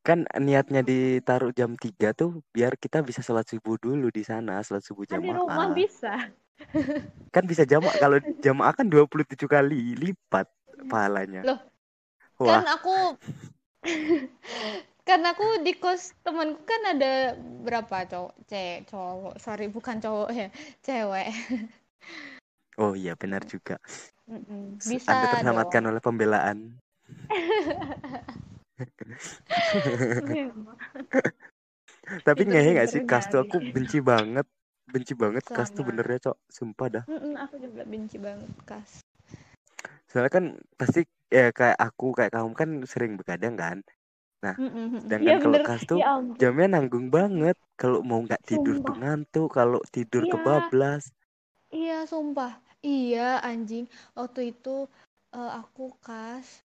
Kan 0.07 0.25
niatnya 0.41 0.81
ditaruh 0.81 1.51
jam 1.53 1.77
3 1.77 2.11
tuh 2.17 2.41
biar 2.55 2.73
kita 2.75 3.05
bisa 3.05 3.21
sholat 3.21 3.45
subuh 3.47 3.77
dulu 3.77 4.09
di 4.11 4.23
sana, 4.25 4.59
sholat 4.65 4.83
subuh 4.83 5.05
kan 5.07 5.21
di 5.21 5.29
rumah 5.29 5.39
jamaah. 5.45 5.75
bisa 5.77 6.13
Kan 7.35 7.43
bisa 7.47 7.63
jamaah 7.63 7.95
kalau 7.95 8.17
jamaah 8.43 8.73
kan 8.75 8.87
27 8.91 9.47
kali 9.47 9.95
lipat 9.95 10.47
pahalanya. 10.91 11.47
Loh, 11.47 11.59
Wah, 12.43 12.59
kan 12.59 12.65
aku 12.75 12.95
kan 15.07 15.21
aku 15.25 15.45
di 15.65 15.73
kos 15.79 16.13
temanku 16.21 16.61
kan 16.67 16.81
ada 16.97 17.35
berapa 17.65 18.05
cowok 18.11 18.33
cewek 18.49 18.79
cowok 18.89 19.35
sorry 19.41 19.65
bukan 19.71 19.97
cowok 20.03 20.29
ya 20.31 20.47
cewek 20.85 21.29
oh 22.79 22.93
iya 22.95 23.13
benar 23.19 23.41
juga. 23.47 23.75
Mm-mm. 24.29 24.79
Bisa 24.89 25.11
Anda 25.11 25.25
terselamatkan 25.31 25.83
dong 25.83 25.89
oleh 25.89 26.01
pembelaan. 26.01 26.57
Tapi 32.27 32.41
ngehe 32.49 32.71
pinter-pinter 32.73 32.91
sih 32.93 33.01
kas 33.09 33.25
tuh 33.31 33.39
nyari 33.39 33.43
aku 33.43 33.57
benci 33.73 33.99
banget, 34.11 34.45
benci 34.93 35.13
banget 35.21 35.43
kas 35.55 35.69
tuh 35.75 35.83
sama 35.83 35.87
benernya 35.87 36.17
cok, 36.31 36.37
sumpah 36.57 36.87
dah. 36.95 37.05
Mm-mm, 37.09 37.33
aku 37.43 37.55
juga 37.63 37.81
benci 37.91 38.17
banget 38.25 38.51
kas 38.69 38.91
Soalnya 40.09 40.31
kan 40.37 40.45
pasti 40.79 41.01
ya 41.31 41.49
kayak 41.59 41.77
aku 41.87 42.05
kayak 42.17 42.31
kamu 42.35 42.51
kan 42.61 42.69
sering 42.91 43.13
begadang 43.19 43.55
kan. 43.63 43.77
Nah, 44.45 44.55
Mm-mm. 44.59 44.99
sedangkan 45.01 45.37
ya 45.37 45.43
kalau 45.43 45.59
kas 45.67 45.81
tuh 45.89 45.99
ya 46.01 46.05
ampun 46.17 46.35
jamnya 46.41 46.67
nanggung 46.77 47.07
banget. 47.17 47.57
Kalau 47.81 47.99
mau 48.09 48.19
nggak 48.25 48.43
tidur 48.49 48.75
tuh 48.85 48.93
ngantuk, 49.01 49.49
kalau 49.57 49.79
tidur 49.95 50.23
iya 50.27 50.31
kebablas. 50.33 51.03
Iya 51.73 52.05
sumpah. 52.05 52.59
Iya 52.85 53.41
anjing. 53.41 53.87
Waktu 54.13 54.53
itu 54.55 54.85
eh, 55.35 55.51
aku 55.59 55.95
kas 56.03 56.61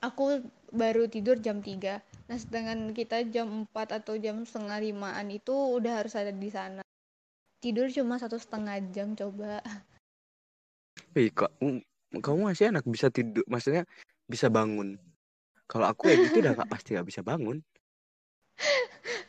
aku 0.00 0.40
baru 0.72 1.06
tidur 1.12 1.36
jam 1.44 1.60
3 1.60 2.00
nah 2.26 2.38
sedangkan 2.40 2.96
kita 2.96 3.20
jam 3.28 3.68
4 3.68 4.00
atau 4.00 4.16
jam 4.16 4.40
setengah 4.48 4.80
limaan 4.80 5.28
itu 5.28 5.52
udah 5.52 6.00
harus 6.02 6.14
ada 6.16 6.32
di 6.32 6.48
sana. 6.48 6.80
Tidur 7.60 7.92
cuma 7.92 8.16
satu 8.16 8.40
setengah 8.40 8.80
jam 8.94 9.12
coba. 9.12 9.60
Wih, 11.12 11.28
kok 11.34 11.52
kamu 12.14 12.54
masih 12.54 12.70
enak 12.70 12.86
bisa 12.86 13.10
tidur, 13.10 13.44
maksudnya 13.50 13.84
bisa 14.30 14.46
bangun. 14.48 14.96
Kalau 15.66 15.90
aku 15.90 16.08
kayak 16.08 16.30
gitu 16.30 16.36
udah 16.40 16.52
nggak 16.54 16.70
pasti 16.78 16.94
nggak 16.94 17.08
bisa 17.10 17.20
bangun. 17.26 17.58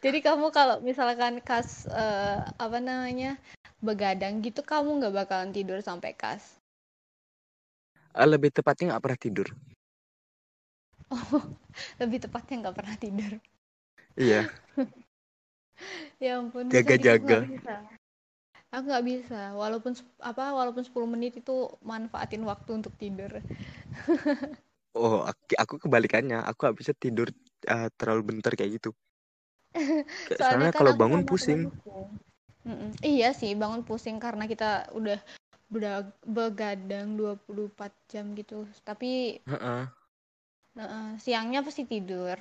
jadi 0.04 0.20
kamu 0.22 0.54
kalau 0.54 0.78
misalkan 0.86 1.42
kas 1.42 1.90
eh, 1.90 2.38
apa 2.62 2.78
namanya 2.78 3.42
begadang 3.88 4.36
gitu 4.46 4.62
kamu 4.72 4.90
nggak 5.02 5.16
bakalan 5.20 5.52
tidur 5.56 5.80
sampai 5.88 6.12
kas 6.22 6.44
Eh, 8.20 8.28
lebih 8.34 8.50
tepatnya 8.56 8.86
nggak 8.96 9.04
pernah 9.04 9.20
tidur. 9.26 9.48
oh 11.16 11.44
lebih 12.02 12.20
tepatnya 12.24 12.56
nggak 12.62 12.76
pernah 12.78 12.96
tidur 13.04 13.32
Iya, 14.18 14.50
ya 16.24 16.32
ampun 16.40 16.68
bisa 16.76 16.96
aku 17.06 17.22
nggak 17.28 17.42
jaga-jaga. 17.42 17.50
bisa 17.52 17.74
aku 18.74 18.84
nggak 18.90 19.06
bisa 19.12 19.40
walaupun 19.62 19.94
apa 20.32 20.44
walaupun 20.58 20.84
10 20.88 21.10
menit 21.14 21.34
itu 21.42 21.56
manfaatin 21.90 22.44
waktu 22.50 22.72
untuk 22.80 22.94
tidur 23.02 23.32
Oh, 25.00 25.24
aku, 25.64 25.74
kebalikannya. 25.84 26.38
Aku 26.50 26.58
nggak 26.68 26.78
bisa 26.80 26.92
tidur 27.04 27.28
eh, 27.74 27.88
terlalu 28.00 28.22
bentar 28.36 28.52
kayak 28.58 28.72
gitu. 28.80 28.90
Soalnya 30.38 30.44
Soalnya 30.44 30.72
kan 30.76 30.82
kalau 30.84 30.94
bangun 31.02 31.22
pusing. 31.30 31.62
Mm-mm. 32.68 32.94
iya 33.02 33.34
sih 33.34 33.52
bangun 33.58 33.82
pusing 33.88 34.18
karena 34.22 34.46
kita 34.46 34.86
udah 34.94 35.18
udah 35.72 35.96
begadang 36.28 37.16
24 37.20 37.94
jam 38.12 38.26
gitu 38.38 38.68
tapi 38.86 39.40
Heeh, 39.48 39.84
eh, 40.80 41.10
siangnya 41.24 41.60
pasti 41.66 41.84
tidur 41.92 42.38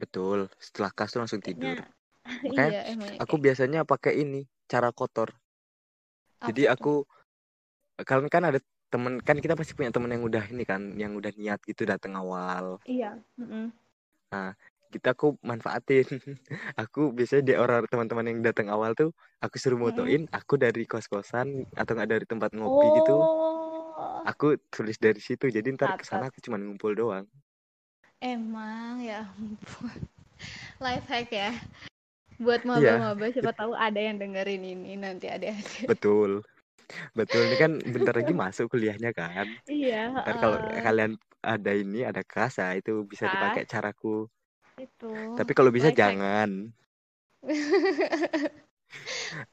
betul. 0.00 0.38
Setelah 0.60 0.90
kas 0.92 1.10
tuh 1.12 1.20
langsung 1.24 1.40
tidur. 1.42 1.76
kayaknya 1.76 1.88
Makanya 2.48 2.72
iya 2.72 2.80
emang 2.92 3.08
aku 3.22 3.34
kayak 3.34 3.42
biasanya 3.44 3.80
pakai 3.88 4.12
ini 4.22 4.40
cara 4.70 4.88
kotor. 4.92 5.28
apa 6.40 6.46
Jadi 6.52 6.62
aku 6.68 6.92
kan 8.08 8.20
kan 8.28 8.42
ada 8.48 8.60
temen 8.92 9.18
kan 9.26 9.36
kita 9.42 9.54
pasti 9.58 9.72
punya 9.74 9.90
temen 9.90 10.10
yang 10.14 10.24
udah 10.24 10.44
ini 10.52 10.64
kan, 10.70 10.82
yang 10.94 11.12
udah 11.18 11.32
niat 11.34 11.60
gitu 11.66 11.82
datang 11.88 12.14
awal. 12.14 12.78
iya 12.86 13.10
Mm-mm. 13.40 13.66
Nah, 14.32 14.52
kita 14.96 15.08
aku 15.16 15.26
manfaatin. 15.50 16.06
Aku 16.82 17.00
biasanya 17.16 17.42
di 17.50 17.54
orang 17.62 17.84
teman-teman 17.92 18.26
yang 18.30 18.40
datang 18.48 18.68
awal 18.74 18.92
tuh 19.00 19.10
aku 19.44 19.56
suruh 19.62 19.80
Mm-mm. 19.82 19.84
motoin 19.84 20.24
aku 20.38 20.54
dari 20.64 20.82
kos-kosan 20.90 21.48
atau 21.80 21.92
nggak 21.96 22.10
dari 22.12 22.24
tempat 22.32 22.50
ngopi 22.56 22.86
gitu. 22.98 23.28
oh 23.28 24.28
Aku 24.30 24.46
tulis 24.74 24.98
dari 25.04 25.20
situ. 25.26 25.46
Jadi 25.56 25.68
ntar 25.76 25.90
ke 25.98 26.04
sana 26.08 26.24
catat 26.24 26.28
aku 26.28 26.38
cuma 26.44 26.56
ngumpul 26.60 26.92
doang. 27.00 27.26
emang 28.20 29.00
ya 29.04 29.20
ampun 29.36 29.92
life 30.84 31.06
hack 31.12 31.28
ya 31.32 31.50
buat 32.42 32.62
Iya, 32.74 33.02
maba-maba 33.02 33.26
siapa 33.34 33.52
tahu 33.56 33.72
ada 33.76 34.00
yang 34.00 34.16
dengerin 34.22 34.62
ini 34.64 34.92
nanti 35.00 35.26
ada 35.30 35.52
betul. 35.88 36.30
Betul. 37.18 37.40
Ini 37.50 37.56
kan 37.62 37.72
bentar 37.94 38.14
lagi 38.18 38.32
masuk 38.42 38.66
kuliahnya 38.72 39.10
kan. 39.16 39.48
iya 39.68 39.96
Ntar 40.22 40.36
kalau 40.42 40.56
heeh. 40.58 40.86
kalian 40.86 41.12
ada 41.44 41.72
ini, 41.76 41.98
ada 42.10 42.22
kas, 42.26 42.58
ya 42.62 42.74
itu 42.78 42.92
bisa 43.12 43.26
dipakai 43.32 43.64
caraku. 43.72 44.28
Itu 44.76 45.12
Tapi 45.36 45.52
kalau 45.56 45.70
bisa 45.72 45.88
hack 45.88 45.98
jangan. 45.98 46.50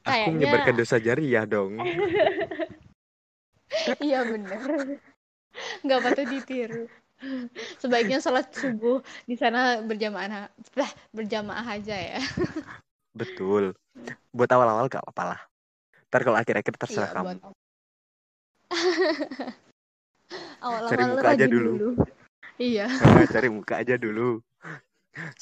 Aku 0.06 0.08
kayaknya 0.08 0.34
menyebarkan 0.36 0.75
dosa 0.77 1.01
jariah 1.01 1.46
dong. 1.48 1.80
iya 4.06 4.22
bener 4.22 4.62
nggak 5.82 6.00
patut 6.01 6.27
ditiru 6.30 6.86
sebaiknya 7.82 8.22
sholat 8.22 8.53
subuh 8.53 9.01
di 9.25 9.36
sana 9.38 9.82
berjamaah 9.82 10.50
berjamaah 11.13 11.65
aja 11.65 11.98
ya 11.98 12.22
Betul. 13.13 13.77
Buat 14.34 14.50
awal-awal 14.58 14.89
gak 14.89 15.06
apa-apa 15.06 15.38
lah. 15.38 15.42
Ntar 16.10 16.22
kalau 16.25 16.38
akhir-akhir 16.42 16.74
terserah 16.82 17.10
iya 17.10 17.13
kamu. 17.13 17.25
buat 17.30 17.38
Cari 20.89 21.06
awal-awal 21.06 21.13
muka 21.13 21.27
aja 21.30 21.46
dulu. 21.46 21.72
dulu 21.77 21.89
iya 22.58 22.89
Cari 23.30 23.50
muka 23.53 23.86
aja 23.86 24.01
dulu. 24.01 24.42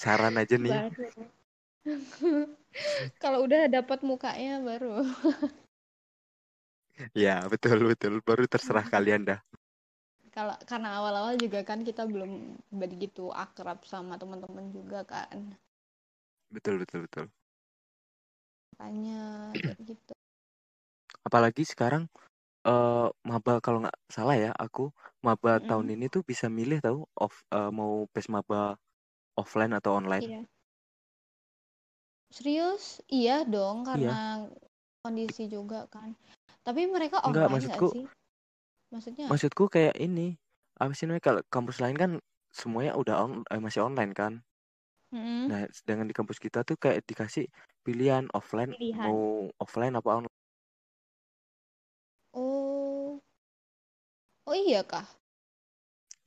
Saran 0.01 0.35
aja 0.41 0.55
nih. 0.59 0.75
kalau 3.21 3.45
udah 3.45 3.69
dapat 3.71 3.99
mukanya 4.05 4.61
baru 4.61 5.05
Ya, 7.23 7.35
betul 7.51 7.77
betul. 7.91 8.13
Baru 8.27 8.43
terserah 8.51 8.85
kalian 8.93 9.21
dah. 9.29 9.39
kalau 10.35 10.55
karena 10.69 10.89
awal-awal 10.97 11.33
juga 11.43 11.59
kan 11.69 11.79
kita 11.89 12.03
belum 12.13 12.31
begitu 12.81 13.23
akrab 13.43 13.79
sama 13.91 14.13
teman-teman 14.21 14.65
juga 14.77 14.99
kan 15.13 15.39
Betul 16.51 16.77
betul 16.83 16.99
betul. 17.07 17.25
makanya 18.75 19.19
kayak 19.63 19.79
gitu 19.87 20.13
Apalagi 21.27 21.63
sekarang 21.65 22.03
eh 22.69 23.07
maba 23.29 23.53
kalau 23.65 23.79
nggak 23.83 23.97
salah 24.15 24.35
ya, 24.37 24.51
aku 24.65 24.83
maba 25.25 25.51
Mm-mm. 25.57 25.67
tahun 25.69 25.87
ini 25.95 26.05
tuh 26.13 26.21
bisa 26.31 26.47
milih 26.59 26.79
tahu 26.85 26.99
off 27.25 27.35
eh, 27.55 27.71
mau 27.79 27.93
pes 28.13 28.27
maba 28.35 28.77
offline 29.39 29.73
atau 29.77 29.91
online. 30.00 30.23
iya 30.23 30.41
serius 32.35 32.83
iya 33.19 33.35
dong 33.53 33.77
Iya. 33.83 33.88
karena 33.89 34.19
kondisi 35.03 35.43
juga 35.55 35.79
kan 35.93 36.09
tapi 36.65 36.81
mereka 36.95 37.17
Enggak, 37.25 37.47
online 37.47 37.65
nggak 37.67 37.83
maksudku 37.83 37.88
sih 37.91 38.03
maksudnya 38.93 39.29
maksudku 39.29 39.63
kayak 39.75 39.95
ini. 40.07 40.27
Apa 40.81 40.93
sih 40.97 41.05
namanya 41.05 41.25
kalau 41.27 41.41
kampus 41.53 41.77
lain 41.83 41.97
kan 42.03 42.11
semuanya 42.59 42.93
udah 43.01 43.15
on, 43.23 43.31
eh, 43.53 43.61
masih 43.65 43.81
online 43.88 44.13
kan. 44.19 44.33
Mm-mm. 45.13 45.51
Nah, 45.51 45.61
sedangkan 45.77 46.07
di 46.09 46.15
kampus 46.17 46.38
kita 46.45 46.59
tuh 46.69 46.77
kayak 46.83 47.00
dikasih 47.09 47.45
pilihan 47.85 48.25
offline 48.38 48.71
pilihan 48.71 49.00
mau 49.05 49.50
offline 49.63 49.93
apa 50.00 50.09
online. 50.21 50.35
oh 52.33 53.21
oh 54.50 54.55
iya 54.63 54.81
kah 54.91 55.07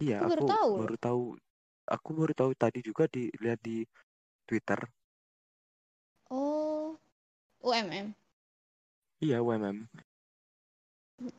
Iya, 0.02 0.14
aku 0.18 0.26
baru 0.30 0.42
aku 0.42 0.46
tahu 0.52 0.72
baru 0.78 0.96
tahu 1.04 1.22
aku 1.88 2.08
baru 2.16 2.32
tahu 2.32 2.52
tadi 2.56 2.80
juga 2.80 3.04
dilihat 3.08 3.60
di 3.60 3.84
Twitter. 4.44 4.80
oh 6.32 6.96
UMM 7.64 8.12
Iya, 9.24 9.40
UMM. 9.40 9.88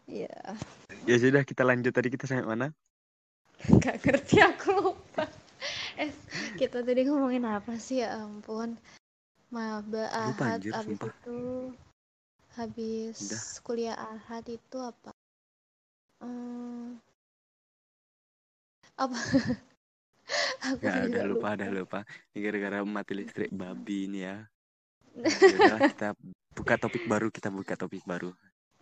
iya 0.09 0.57
Ya 1.05 1.15
sudah 1.21 1.45
kita 1.45 1.61
lanjut 1.61 1.93
tadi 1.93 2.09
kita 2.09 2.25
sampai 2.25 2.47
mana? 2.49 2.67
nggak 3.69 4.01
ngerti 4.03 4.41
aku 4.41 4.67
lupa 4.73 5.25
eh 5.97 6.11
kita 6.59 6.81
tadi 6.81 7.05
ngomongin 7.07 7.45
apa 7.45 7.77
sih 7.79 8.01
ya 8.03 8.19
ampun 8.19 8.75
maba 9.53 10.09
Lupa 10.11 10.43
ahad 10.49 10.59
anjir, 10.59 10.73
sumpah. 10.81 11.11
itu 11.13 11.39
habis 12.57 13.17
Udah. 13.21 13.41
kuliah 13.63 13.95
ahad 13.95 14.45
itu 14.49 14.77
apa 14.81 15.11
Hmm, 16.23 16.95
apa 18.97 19.13
aku 20.61 20.81
Ya 20.81 21.05
udah 21.05 21.23
lupa, 21.29 21.53
lupa 21.53 21.57
udah 21.57 21.69
lupa. 21.71 21.99
Ini 22.33 22.39
gara-gara 22.41 22.77
mati 22.81 23.13
listrik 23.13 23.49
babi 23.53 24.09
ini 24.09 24.19
ya. 24.25 24.37
Nah, 25.15 25.79
kita 25.87 26.11
buka 26.51 26.75
topik 26.75 27.07
baru, 27.07 27.31
kita 27.31 27.47
buka 27.47 27.79
topik 27.79 28.03
baru. 28.03 28.35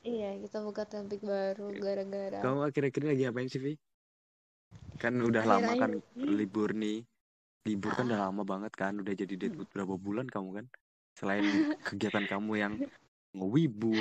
iya 0.04 0.36
kita 0.36 0.60
buka 0.60 0.84
topik 0.84 1.22
baru 1.24 1.72
gara-gara 1.78 2.42
Kamu 2.42 2.66
akhir-akhir 2.68 3.00
ini 3.06 3.10
lagi 3.14 3.22
ngapain 3.24 3.48
sih, 3.48 3.62
Vi? 3.62 3.74
Kan 4.98 5.22
udah 5.22 5.44
lama 5.46 5.72
kan 5.78 5.92
libur 6.18 6.74
nih. 6.74 7.06
Libur 7.64 7.94
kan 7.94 8.04
Ah. 8.04 8.10
udah 8.10 8.20
lama 8.28 8.42
banget 8.44 8.74
kan, 8.76 8.98
udah 9.00 9.14
jadi 9.14 9.40
deadwood 9.40 9.70
berapa 9.72 9.96
bulan 9.96 10.28
kamu 10.28 10.50
kan? 10.60 10.66
Selain 11.16 11.46
kegiatan 11.88 12.26
kamu 12.28 12.52
yang 12.58 12.74
ngewibu, 13.32 13.94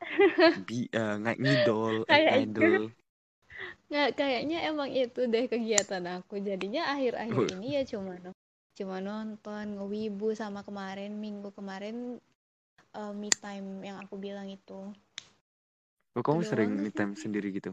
bi 0.68 0.86
nggak 0.92 1.36
ngidol, 1.40 2.04
idol. 2.06 2.92
Nggak 3.90 4.08
kayaknya 4.18 4.58
emang 4.70 4.90
itu 5.02 5.20
deh 5.32 5.44
kegiatan 5.52 6.04
aku 6.16 6.34
jadinya 6.48 6.82
akhir-akhir 6.94 7.42
Oh. 7.42 7.46
ini 7.54 7.68
ya 7.76 7.82
cuma 7.92 8.14
cuma 8.78 8.96
nonton 9.08 9.64
ngewibu 9.76 10.28
sama 10.40 10.60
kemarin 10.68 11.12
minggu 11.24 11.48
kemarin 11.58 11.96
eh, 13.00 13.12
me 13.20 13.30
time 13.44 13.68
yang 13.88 13.98
aku 14.04 14.14
bilang 14.24 14.48
itu 14.58 14.80
Oh, 16.16 16.22
kamu 16.26 16.40
Doang 16.42 16.50
sering 16.50 16.70
me 16.82 16.90
time 16.90 17.12
sendiri 17.22 17.48
gitu? 17.56 17.70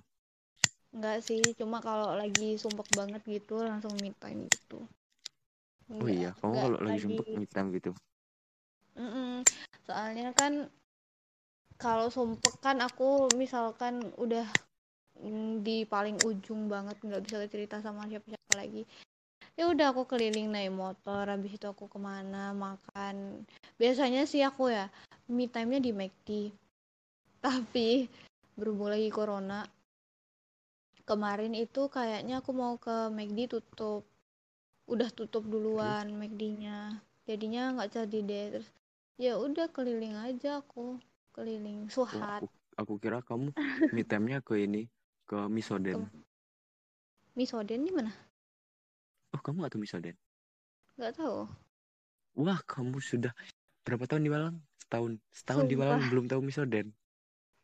Enggak 0.96 1.18
sih, 1.28 1.42
cuma 1.60 1.78
kalau 1.88 2.10
lagi 2.22 2.48
sumpek 2.64 2.88
banget 3.00 3.22
gitu 3.36 3.56
langsung 3.70 3.94
me 4.04 4.10
time 4.24 4.40
gitu. 4.54 4.80
Oh 6.00 6.08
Nggak- 6.08 6.18
iya, 6.18 6.30
kamu 6.40 6.54
nggak 6.54 6.64
kalau 6.64 6.78
lagi 6.86 7.00
sumpek 7.04 7.28
me 7.38 7.46
time 7.54 7.68
gitu. 7.78 7.92
Mm-mm. 8.98 9.46
Soalnya 9.88 10.30
kan 10.40 10.54
kalau 11.84 12.08
sumpek 12.16 12.56
kan 12.66 12.78
aku 12.88 13.10
misalkan 13.42 13.96
udah 14.24 14.46
di 15.66 15.84
paling 15.88 16.22
ujung 16.22 16.70
banget 16.70 16.98
nggak 17.02 17.24
bisa 17.26 17.38
cerita 17.50 17.82
sama 17.82 18.06
siapa-siapa 18.06 18.54
lagi. 18.54 18.84
Ya 19.58 19.66
udah 19.70 19.90
aku 19.90 20.06
keliling 20.06 20.54
naik 20.54 20.70
motor, 20.70 21.26
habis 21.26 21.58
itu 21.58 21.66
aku 21.66 21.90
ke 21.90 21.98
mana 21.98 22.54
makan. 22.54 23.42
Biasanya 23.82 24.30
sih 24.30 24.46
aku 24.46 24.70
ya 24.70 24.90
me 25.30 25.50
time-nya 25.50 25.82
di 25.82 25.92
McD. 25.94 26.30
Tapi 27.46 28.06
berhubung 28.54 28.94
lagi 28.94 29.10
corona, 29.10 29.66
kemarin 31.06 31.54
itu 31.58 31.90
kayaknya 31.90 32.42
aku 32.42 32.52
mau 32.54 32.78
ke 32.78 33.10
McD 33.10 33.50
tutup. 33.50 34.06
Udah 34.88 35.10
tutup 35.10 35.44
duluan 35.50 36.06
McD-nya. 36.14 37.02
Jadinya 37.26 37.76
nggak 37.76 37.92
jadi 37.98 38.20
deh. 38.24 38.46
Terus 38.58 38.70
ya 39.18 39.42
udah 39.42 39.74
keliling 39.74 40.14
aja 40.14 40.62
aku 40.62 41.02
keliling 41.34 41.90
Oh, 41.90 42.06
suhat 42.06 42.42
aku, 42.42 42.48
aku 42.78 42.94
kira 42.98 43.22
kamu 43.22 43.54
me 43.94 44.02
time-nya 44.02 44.42
ke 44.42 44.58
ini, 44.66 44.90
ke 45.30 45.38
Misoden. 45.56 46.00
misoden 47.38 47.82
di 47.88 47.92
mana 47.96 48.12
Oh, 49.36 49.40
kamu 49.44 49.64
gak 49.64 49.72
tahu 49.76 49.82
Misoden? 49.84 50.16
nggak 50.98 51.14
tahu 51.18 51.38
Wah, 52.44 52.60
kamu 52.72 52.98
sudah 53.10 53.34
berapa 53.86 54.06
tahun 54.10 54.24
di 54.26 54.32
Malang? 54.36 54.56
Setahun. 54.82 55.12
Setahun 55.34 55.66
di 55.70 55.76
Malang 55.80 56.00
Sumpah. 56.00 56.10
belum 56.12 56.26
tahu 56.32 56.42
Misoden. 56.46 56.88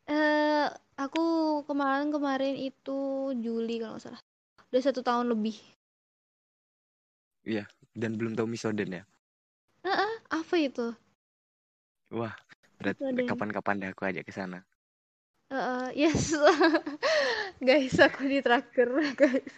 eh 0.08 0.66
aku 1.04 1.24
kemarin 1.68 2.08
kemarin 2.14 2.54
itu 2.68 2.98
Juli 3.44 3.74
kalau 3.80 3.94
nggak 3.96 4.04
salah 4.04 4.22
udah 4.72 4.82
satu 4.86 5.00
tahun 5.08 5.26
lebih 5.32 5.56
Dan 7.94 8.18
belum 8.18 8.34
tahu 8.34 8.46
Misoden 8.50 8.90
ya? 8.90 9.02
apa 10.28 10.54
itu 10.60 10.86
Wah, 12.18 12.34
berarti 12.78 13.02
kapan-kapan 13.28 13.76
deh 13.80 13.88
aku 13.92 14.02
ajak 14.08 14.24
ke 14.28 14.32
sana. 14.38 14.58
Eh, 15.52 15.88
yes 15.94 16.32
guys 17.68 17.96
aku 18.00 18.26
di 18.26 18.40
tracker 18.40 18.88
guys 19.14 19.52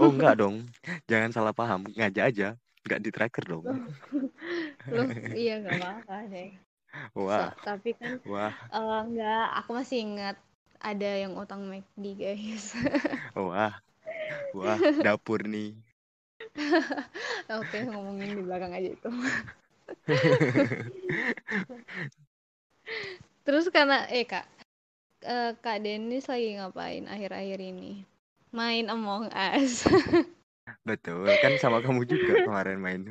Oh, 0.00 0.08
enggak 0.08 0.40
dong. 0.40 0.64
Jangan 1.06 1.30
salah 1.30 1.52
paham. 1.52 1.84
Ngajak 1.92 2.24
aja. 2.24 2.48
Enggak 2.82 3.00
di 3.04 3.10
tracker 3.12 3.44
dong. 3.46 3.64
loh 4.90 5.06
iya 5.32 5.62
nggak 5.62 5.78
apa-apa 5.78 6.16
deh 6.32 6.50
Wah, 7.16 7.48
So- 7.54 7.56
tapi 7.64 7.94
kan 7.96 8.18
wah, 8.28 8.52
eh, 8.52 9.00
nggak 9.08 9.44
aku 9.62 9.70
masih 9.78 9.98
ingat 10.04 10.36
ada 10.82 11.10
yang 11.22 11.32
utang 11.38 11.62
McD 11.64 12.04
guys 12.18 12.74
wah. 13.38 13.72
Wah, 14.52 14.76
dapur 15.00 15.46
nih. 15.46 15.72
oke 17.60 17.76
ngomongin 17.88 18.36
di 18.36 18.42
belakang 18.44 18.72
aja 18.74 18.90
itu 18.92 19.08
Terus 23.42 23.66
karena 23.74 24.06
eh 24.10 24.22
kak, 24.22 24.46
eh, 25.24 25.50
kak 25.58 25.78
Denis 25.82 26.26
lagi 26.28 26.58
ngapain 26.58 27.04
akhir-akhir 27.08 27.58
ini? 27.62 28.04
Main 28.52 28.92
Among 28.92 29.32
Us. 29.32 29.88
Betul, 30.88 31.26
kan 31.42 31.56
sama 31.58 31.80
kamu 31.80 32.04
juga 32.04 32.38
kemarin 32.44 32.78
main. 32.78 33.02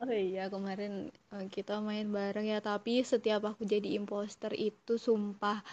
Oh 0.00 0.12
iya 0.12 0.46
kemarin 0.52 1.08
eh, 1.34 1.46
kita 1.48 1.80
main 1.80 2.08
bareng 2.12 2.46
ya, 2.46 2.60
tapi 2.60 3.00
setiap 3.02 3.42
aku 3.48 3.64
jadi 3.64 3.96
imposter 3.98 4.52
itu 4.54 5.00
sumpah 5.00 5.64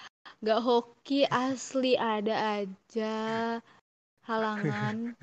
gak 0.42 0.62
hoki 0.64 1.28
asli 1.30 1.94
ada 2.00 2.64
aja 2.64 3.16
halangan. 4.26 5.14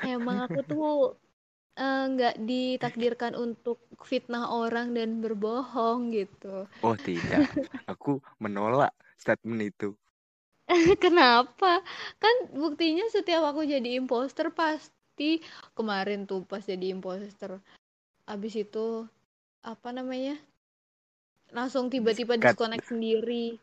Emang 0.00 0.48
aku 0.48 0.60
tuh 0.70 1.18
eh, 1.76 2.02
nggak 2.08 2.34
ditakdirkan 2.44 3.34
untuk 3.34 3.82
fitnah 4.00 4.48
orang 4.48 4.94
dan 4.96 5.20
berbohong 5.20 6.12
gitu. 6.14 6.64
Oh, 6.80 6.96
tidak. 6.96 7.44
Aku 7.88 8.20
menolak 8.40 8.92
statement 9.18 9.60
itu. 9.64 9.88
Kenapa? 11.04 11.84
Kan 12.22 12.34
buktinya 12.56 13.04
setiap 13.12 13.44
aku 13.52 13.68
jadi 13.68 14.00
imposter 14.00 14.48
pasti 14.54 15.40
kemarin 15.76 16.24
tuh 16.24 16.42
pas 16.48 16.64
jadi 16.64 16.90
imposter. 16.94 17.60
Abis 18.24 18.54
itu 18.64 19.04
apa 19.60 19.88
namanya? 19.92 20.36
Langsung 21.52 21.92
tiba-tiba 21.92 22.34
disconnect 22.40 22.88
sendiri. 22.88 23.60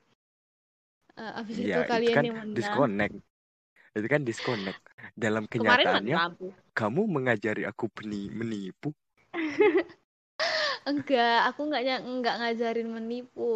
Eh, 1.17 1.31
abis 1.41 1.55
itu 1.59 1.67
Ya, 1.67 1.83
itu 1.83 1.89
kalian 1.91 2.15
kan 2.15 2.23
yang 2.23 2.37
menang. 2.37 2.55
disconnect. 2.55 3.15
Itu 3.91 4.07
kan 4.07 4.21
disconnect. 4.23 4.79
Dalam 5.17 5.43
kenyataannya, 5.49 6.17
kamu 6.71 7.01
mengajari 7.09 7.67
aku 7.67 7.91
menipu. 8.07 8.95
Enggak, 10.89 11.51
aku 11.51 11.61
nggak 11.69 11.83
ny- 11.85 12.05
nggak 12.21 12.35
ngajarin 12.41 12.89
menipu. 12.89 13.51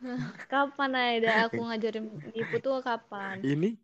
Kapan 0.52 0.92
ada 0.94 1.48
aku 1.48 1.60
ngajarin 1.60 2.04
menipu 2.06 2.56
tuh 2.62 2.82
kapan? 2.84 3.40
Ini 3.42 3.74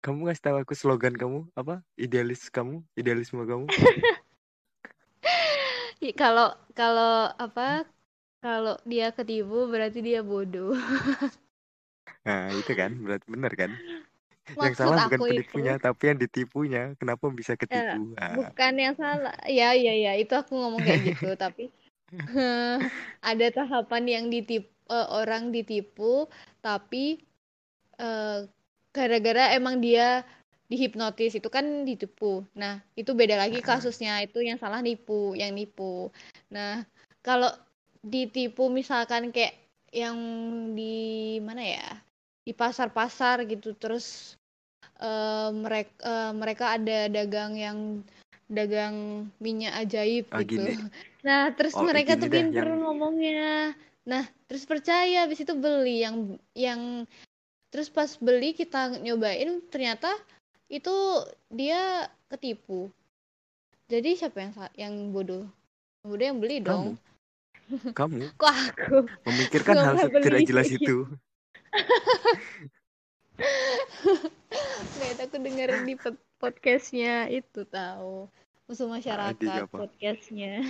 kamu 0.00 0.30
ngasih 0.30 0.42
tahu 0.44 0.56
aku 0.62 0.74
slogan 0.78 1.14
kamu 1.18 1.50
apa? 1.58 1.82
Idealis 1.98 2.48
kamu, 2.48 2.80
idealisme 2.94 3.42
kamu. 3.42 3.66
Kalau 6.20 6.54
kalau 6.76 7.32
apa? 7.34 7.82
Kalau 8.38 8.78
dia 8.86 9.10
ketipu 9.10 9.66
berarti 9.66 9.98
dia 10.04 10.22
bodoh. 10.22 10.76
Nah, 12.26 12.50
itu 12.50 12.74
kan 12.74 12.90
berarti 13.06 13.26
benar 13.30 13.52
kan? 13.54 13.70
Yang 14.58 14.74
Maksud 14.74 14.82
salah 14.82 14.98
bukan 15.06 15.18
aku 15.22 15.26
itu 15.30 15.30
penipunya, 15.30 15.74
tapi 15.78 16.02
yang 16.10 16.18
ditipunya. 16.18 16.82
Kenapa 16.98 17.24
bisa 17.30 17.54
ketipu? 17.54 18.18
Ah, 18.18 18.34
bukan 18.34 18.72
yang 18.74 18.94
salah. 18.98 19.34
Ya, 19.46 19.78
ya, 19.78 19.94
ya, 19.94 20.12
itu 20.18 20.34
aku 20.34 20.58
ngomong 20.58 20.82
kayak 20.82 21.14
gitu, 21.14 21.38
tapi 21.38 21.70
ada 23.22 23.46
tahapan 23.54 24.02
yang 24.06 24.24
ditip 24.26 24.75
eh, 24.90 25.08
orang 25.12 25.50
ditipu, 25.54 26.26
tapi 26.62 27.18
eh, 27.98 28.40
gara-gara 28.94 29.52
emang 29.52 29.78
dia 29.82 30.24
dihipnotis 30.66 31.38
itu 31.38 31.46
kan 31.46 31.86
ditipu. 31.86 32.42
Nah, 32.58 32.82
itu 32.98 33.14
beda 33.14 33.38
lagi 33.38 33.62
kasusnya. 33.62 34.18
Itu 34.26 34.42
yang 34.42 34.58
salah 34.58 34.82
nipu, 34.82 35.36
yang 35.38 35.54
nipu. 35.54 36.10
Nah, 36.50 36.82
kalau 37.22 37.50
ditipu 38.02 38.66
misalkan 38.66 39.30
kayak 39.30 39.54
yang 39.94 40.16
di 40.74 41.38
mana 41.38 41.62
ya? 41.62 41.88
Di 42.46 42.50
pasar-pasar 42.54 43.46
gitu 43.46 43.74
terus 43.78 44.34
mereka 45.52 46.32
mereka 46.32 46.78
ada 46.78 47.06
dagang 47.10 47.52
yang 47.58 47.78
dagang 48.46 49.26
minyak 49.42 49.74
ajaib 49.86 50.30
Ah, 50.30 50.42
gitu. 50.42 50.62
gini. 50.62 50.74
Nah, 51.26 51.50
terus 51.54 51.74
Oh, 51.74 51.82
mereka 51.82 52.14
tuh 52.14 52.30
pinter 52.30 52.62
yang- 52.62 52.78
ngomongnya. 52.82 53.74
Nah, 54.06 54.22
terus 54.46 54.62
percaya 54.62 55.26
habis 55.26 55.42
itu 55.42 55.50
beli 55.58 56.06
yang 56.06 56.38
yang 56.54 56.80
terus 57.74 57.90
pas 57.90 58.14
beli 58.22 58.54
kita 58.54 59.02
nyobain 59.02 59.58
ternyata 59.66 60.14
itu 60.70 60.94
dia 61.50 62.06
ketipu. 62.30 62.88
Jadi 63.90 64.14
siapa 64.14 64.38
yang 64.46 64.52
yang 64.78 64.94
bodoh? 65.10 65.44
Yang 66.02 66.08
bodoh 66.08 66.26
yang 66.26 66.38
beli 66.38 66.56
Kamu. 66.62 66.66
dong. 66.66 66.86
Kamu 67.92 68.24
Kok 68.40 68.54
aku? 68.70 68.96
memikirkan 69.26 69.74
Gak 69.74 69.86
hal 69.98 70.08
tidak 70.22 70.42
jelas 70.46 70.70
itu. 70.70 70.96
Nggak, 74.96 75.08
itu 75.12 75.22
aku 75.26 75.36
denger 75.42 75.70
di 75.82 75.94
pod- 75.98 76.24
podcastnya 76.38 77.26
itu 77.28 77.66
tahu 77.68 78.30
musuh 78.66 78.88
masyarakat 78.90 79.70
podcastnya 79.70 80.62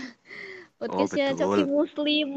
podcastnya 0.76 1.32
betul. 1.32 1.40
Coki 1.42 1.62
Muslim. 1.68 2.30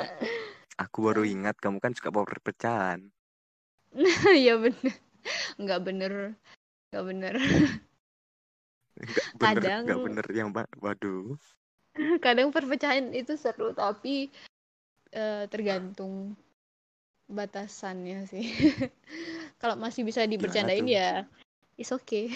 Aku 0.84 1.08
baru 1.08 1.24
ingat 1.24 1.56
kamu 1.58 1.80
kan 1.80 1.92
suka 1.96 2.12
bawa 2.12 2.28
perpecahan. 2.28 3.00
ya 4.46 4.60
bener. 4.60 4.94
Nggak 5.56 5.80
bener. 5.82 6.12
Nggak 6.92 7.04
bener. 7.04 7.34
Bener 8.96 9.60
kadang 9.60 9.80
nggak 9.84 10.02
bener 10.02 10.26
yang 10.32 10.50
waduh. 10.80 11.36
Kadang 12.24 12.52
perpecahan 12.52 13.16
itu 13.16 13.40
seru 13.40 13.72
tapi 13.72 14.28
eh, 15.16 15.44
tergantung 15.48 16.36
batasannya 17.24 18.28
sih. 18.28 18.52
Kalau 19.60 19.80
masih 19.80 20.04
bisa 20.04 20.24
dibercandain 20.28 20.84
ya 20.84 21.24
is 21.76 21.92
okay 21.92 22.32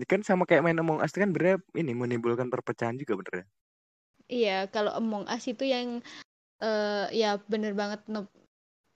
ini 0.00 0.08
kan 0.08 0.24
sama 0.24 0.48
kayak 0.48 0.64
main 0.64 0.80
Among 0.80 1.04
Us 1.04 1.12
kan 1.12 1.28
bener 1.28 1.60
ini 1.76 1.92
menimbulkan 1.92 2.48
perpecahan 2.48 2.96
juga 2.96 3.20
bener 3.20 3.34
ya? 3.36 3.46
Iya 4.32 4.58
kalau 4.72 4.96
Among 4.96 5.28
Us 5.28 5.44
itu 5.44 5.68
yang 5.68 6.00
eh, 6.64 7.06
ya 7.12 7.36
bener 7.44 7.76
banget 7.76 8.00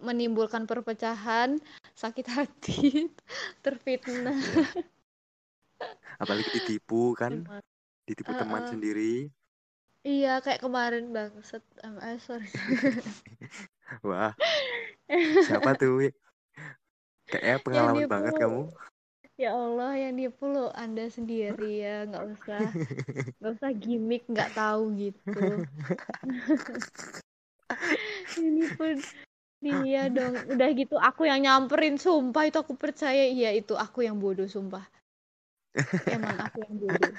menimbulkan 0.01 0.65
perpecahan 0.65 1.61
sakit 1.93 2.25
hati 2.25 3.13
terfitnah. 3.65 4.41
Apalagi 6.17 6.49
ditipu 6.57 7.13
kan? 7.13 7.45
Emang. 7.45 7.61
ditipu 8.09 8.33
Uh-uh. 8.33 8.41
teman 8.41 8.65
sendiri. 8.65 9.29
Iya 10.09 10.41
kayak 10.41 10.65
kemarin 10.65 11.13
banget 11.13 11.61
um, 11.85 12.01
eh, 12.01 12.17
sorry. 12.17 12.49
Wah. 14.09 14.33
Siapa 15.53 15.77
tuh? 15.77 16.09
Kayaknya 17.29 17.57
pengalaman 17.61 18.05
nipu. 18.09 18.13
banget 18.13 18.33
kamu 18.41 18.73
ya 19.35 19.51
Allah 19.51 19.99
yang 19.99 20.15
nipu 20.15 20.47
lo 20.47 20.71
anda 20.79 21.11
sendiri 21.11 21.83
ya 21.83 22.07
nggak 22.07 22.25
usah 22.39 22.71
nggak 23.43 23.53
usah 23.59 23.71
gimmick 23.75 24.23
nggak 24.31 24.55
tahu 24.55 24.95
gitu. 24.95 25.35
Ini 28.39 28.65
pun 28.79 28.95
dia 29.65 30.13
dong 30.13 30.37
udah 30.55 30.69
gitu 30.77 30.97
aku 31.01 31.25
yang 31.25 31.41
nyamperin 31.41 31.97
sumpah 31.97 32.45
itu 32.47 32.61
aku 32.61 32.77
percaya 32.77 33.25
iya 33.27 33.51
itu 33.51 33.75
aku 33.75 34.07
yang 34.07 34.21
bodoh 34.21 34.47
sumpah. 34.47 34.85
Emang 36.07 36.39
aku 36.39 36.63
yang 36.63 36.77
bodoh. 36.79 37.13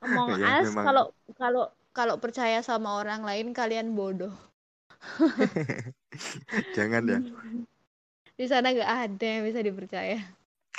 Among 0.00 0.40
Ya, 0.40 0.62
Us 0.62 0.72
memang. 0.72 0.84
kalau 0.86 1.04
kalau 1.36 1.64
kalau 1.92 2.14
percaya 2.22 2.62
sama 2.64 3.02
orang 3.02 3.26
lain 3.26 3.52
kalian 3.52 3.92
bodoh. 3.92 4.32
Jangan 6.76 7.02
ya. 7.04 7.20
Di 8.38 8.46
sana 8.48 8.72
nggak 8.72 8.92
ada 9.10 9.26
yang 9.28 9.44
bisa 9.44 9.60
dipercaya 9.60 10.22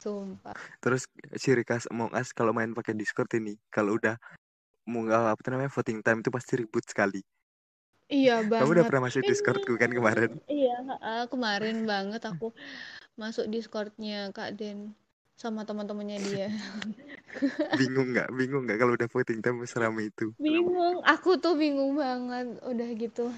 sumpah 0.06 0.54
terus 0.78 1.10
ciri 1.42 1.66
khas 1.66 1.90
Among 1.90 2.14
Us 2.14 2.30
kalau 2.30 2.54
main 2.54 2.70
pakai 2.78 2.94
Discord 2.94 3.34
ini 3.34 3.58
kalau 3.74 3.98
udah 3.98 4.22
mau 4.86 5.02
nggak 5.02 5.34
apa 5.34 5.42
namanya 5.50 5.74
voting 5.74 6.06
time 6.06 6.22
itu 6.22 6.30
pasti 6.30 6.62
ribut 6.62 6.86
sekali 6.86 7.26
iya 8.06 8.46
banget 8.46 8.70
kamu 8.70 8.74
udah 8.78 8.86
pernah 8.86 9.04
masuk 9.10 9.22
Ini- 9.26 9.30
Discordku 9.34 9.74
kan 9.82 9.90
kemarin 9.90 10.30
Iya, 10.46 10.78
heeh, 10.78 11.22
kemarin 11.34 11.78
banget 11.90 12.22
aku 12.22 12.54
masuk 13.18 13.50
Discordnya 13.50 14.30
Kak 14.30 14.54
Den 14.62 14.94
sama 15.36 15.66
teman-temannya 15.66 16.22
dia. 16.22 16.48
bingung 17.82 18.14
nggak 18.14 18.30
bingung 18.32 18.64
nggak 18.70 18.78
kalau 18.78 18.94
udah 18.94 19.10
voting 19.10 19.42
time 19.42 19.66
serame 19.66 20.08
itu 20.14 20.32
Bingung, 20.38 21.02
aku 21.04 21.40
tuh 21.42 21.56
bingung 21.58 21.96
banget 21.98 22.60
udah 22.64 22.90
gitu. 22.96 23.32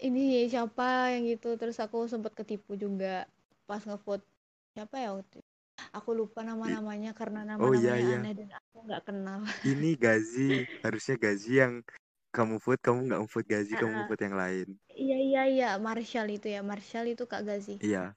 Ini 0.00 0.50
siapa 0.50 1.12
yang 1.14 1.24
gitu, 1.30 1.56
terus 1.60 1.76
aku 1.80 2.04
sempat 2.10 2.32
ketipu 2.34 2.74
juga 2.76 3.24
pas 3.64 3.80
ngevote 3.84 4.24
siapa 4.76 4.96
ya 5.00 5.14
waktu 5.16 5.40
itu? 5.40 5.55
Aku 5.92 6.12
lupa 6.16 6.40
nama-namanya 6.40 7.12
karena 7.12 7.44
Oh, 7.56 7.72
nama-namanya 7.72 7.80
iya, 7.80 7.94
iya. 8.00 8.18
aneh 8.20 8.32
dan 8.36 8.50
aku 8.52 8.76
nggak 8.84 9.02
kenal. 9.06 9.40
ini 9.64 9.90
Gazi 9.96 10.50
harusnya 10.80 11.16
Gazi 11.16 11.52
yang 11.60 11.74
kamu 12.32 12.60
vote 12.60 12.80
kamu 12.84 12.98
nggak 13.08 13.22
vote 13.28 13.48
Gazi 13.48 13.72
kamu 13.74 13.96
Ah. 13.96 14.06
vote 14.08 14.22
yang 14.22 14.36
lain 14.36 14.68
Iya 14.96 15.16
iya 15.20 15.42
iya, 15.44 15.68
Marshall 15.76 16.28
itu 16.32 16.48
ya, 16.48 16.64
Marshall 16.64 17.12
itu 17.12 17.24
Kak 17.28 17.44
Gazi. 17.44 17.76
iya 17.80 18.16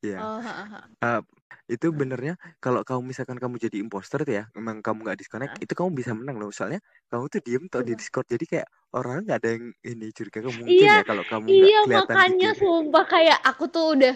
iya 0.00 0.18
Oh, 0.20 0.40
ha, 0.40 0.52
ha. 0.68 0.80
Ah, 1.00 1.20
itu 1.64 1.88
benernya 1.92 2.36
kalau 2.60 2.84
kamu 2.84 3.12
misalkan 3.12 3.40
kamu 3.40 3.56
jadi 3.56 3.80
imposter 3.80 4.20
tuh 4.20 4.34
ya 4.36 4.44
memang 4.52 4.84
kamu 4.84 5.00
nggak 5.04 5.18
disconnect 5.20 5.56
Ah. 5.56 5.64
itu 5.64 5.72
kamu 5.72 5.90
bisa 5.96 6.12
menang 6.12 6.36
loh 6.36 6.52
soalnya 6.52 6.80
kamu 7.08 7.24
tuh 7.32 7.40
diem 7.40 7.64
tau 7.72 7.80
di 7.80 7.92
Iya. 7.92 8.00
Discord 8.00 8.26
jadi 8.28 8.44
kayak 8.44 8.68
orang 8.92 9.24
nggak 9.24 9.38
ada 9.40 9.48
yang 9.56 9.64
ini 9.82 10.06
curiga 10.12 10.40
kamu 10.44 10.56
mungkin 10.60 10.76
Iya, 10.76 10.92
ya 11.00 11.04
kalau 11.08 11.24
kamu 11.24 11.46
Iya 11.48 11.78
kelihatan 11.84 11.88
gitu. 11.88 11.96
makanya 11.96 12.50
video. 12.52 12.60
sumpah 12.60 13.04
kayak 13.08 13.38
aku 13.44 13.64
tuh 13.68 13.86
udah 13.96 14.14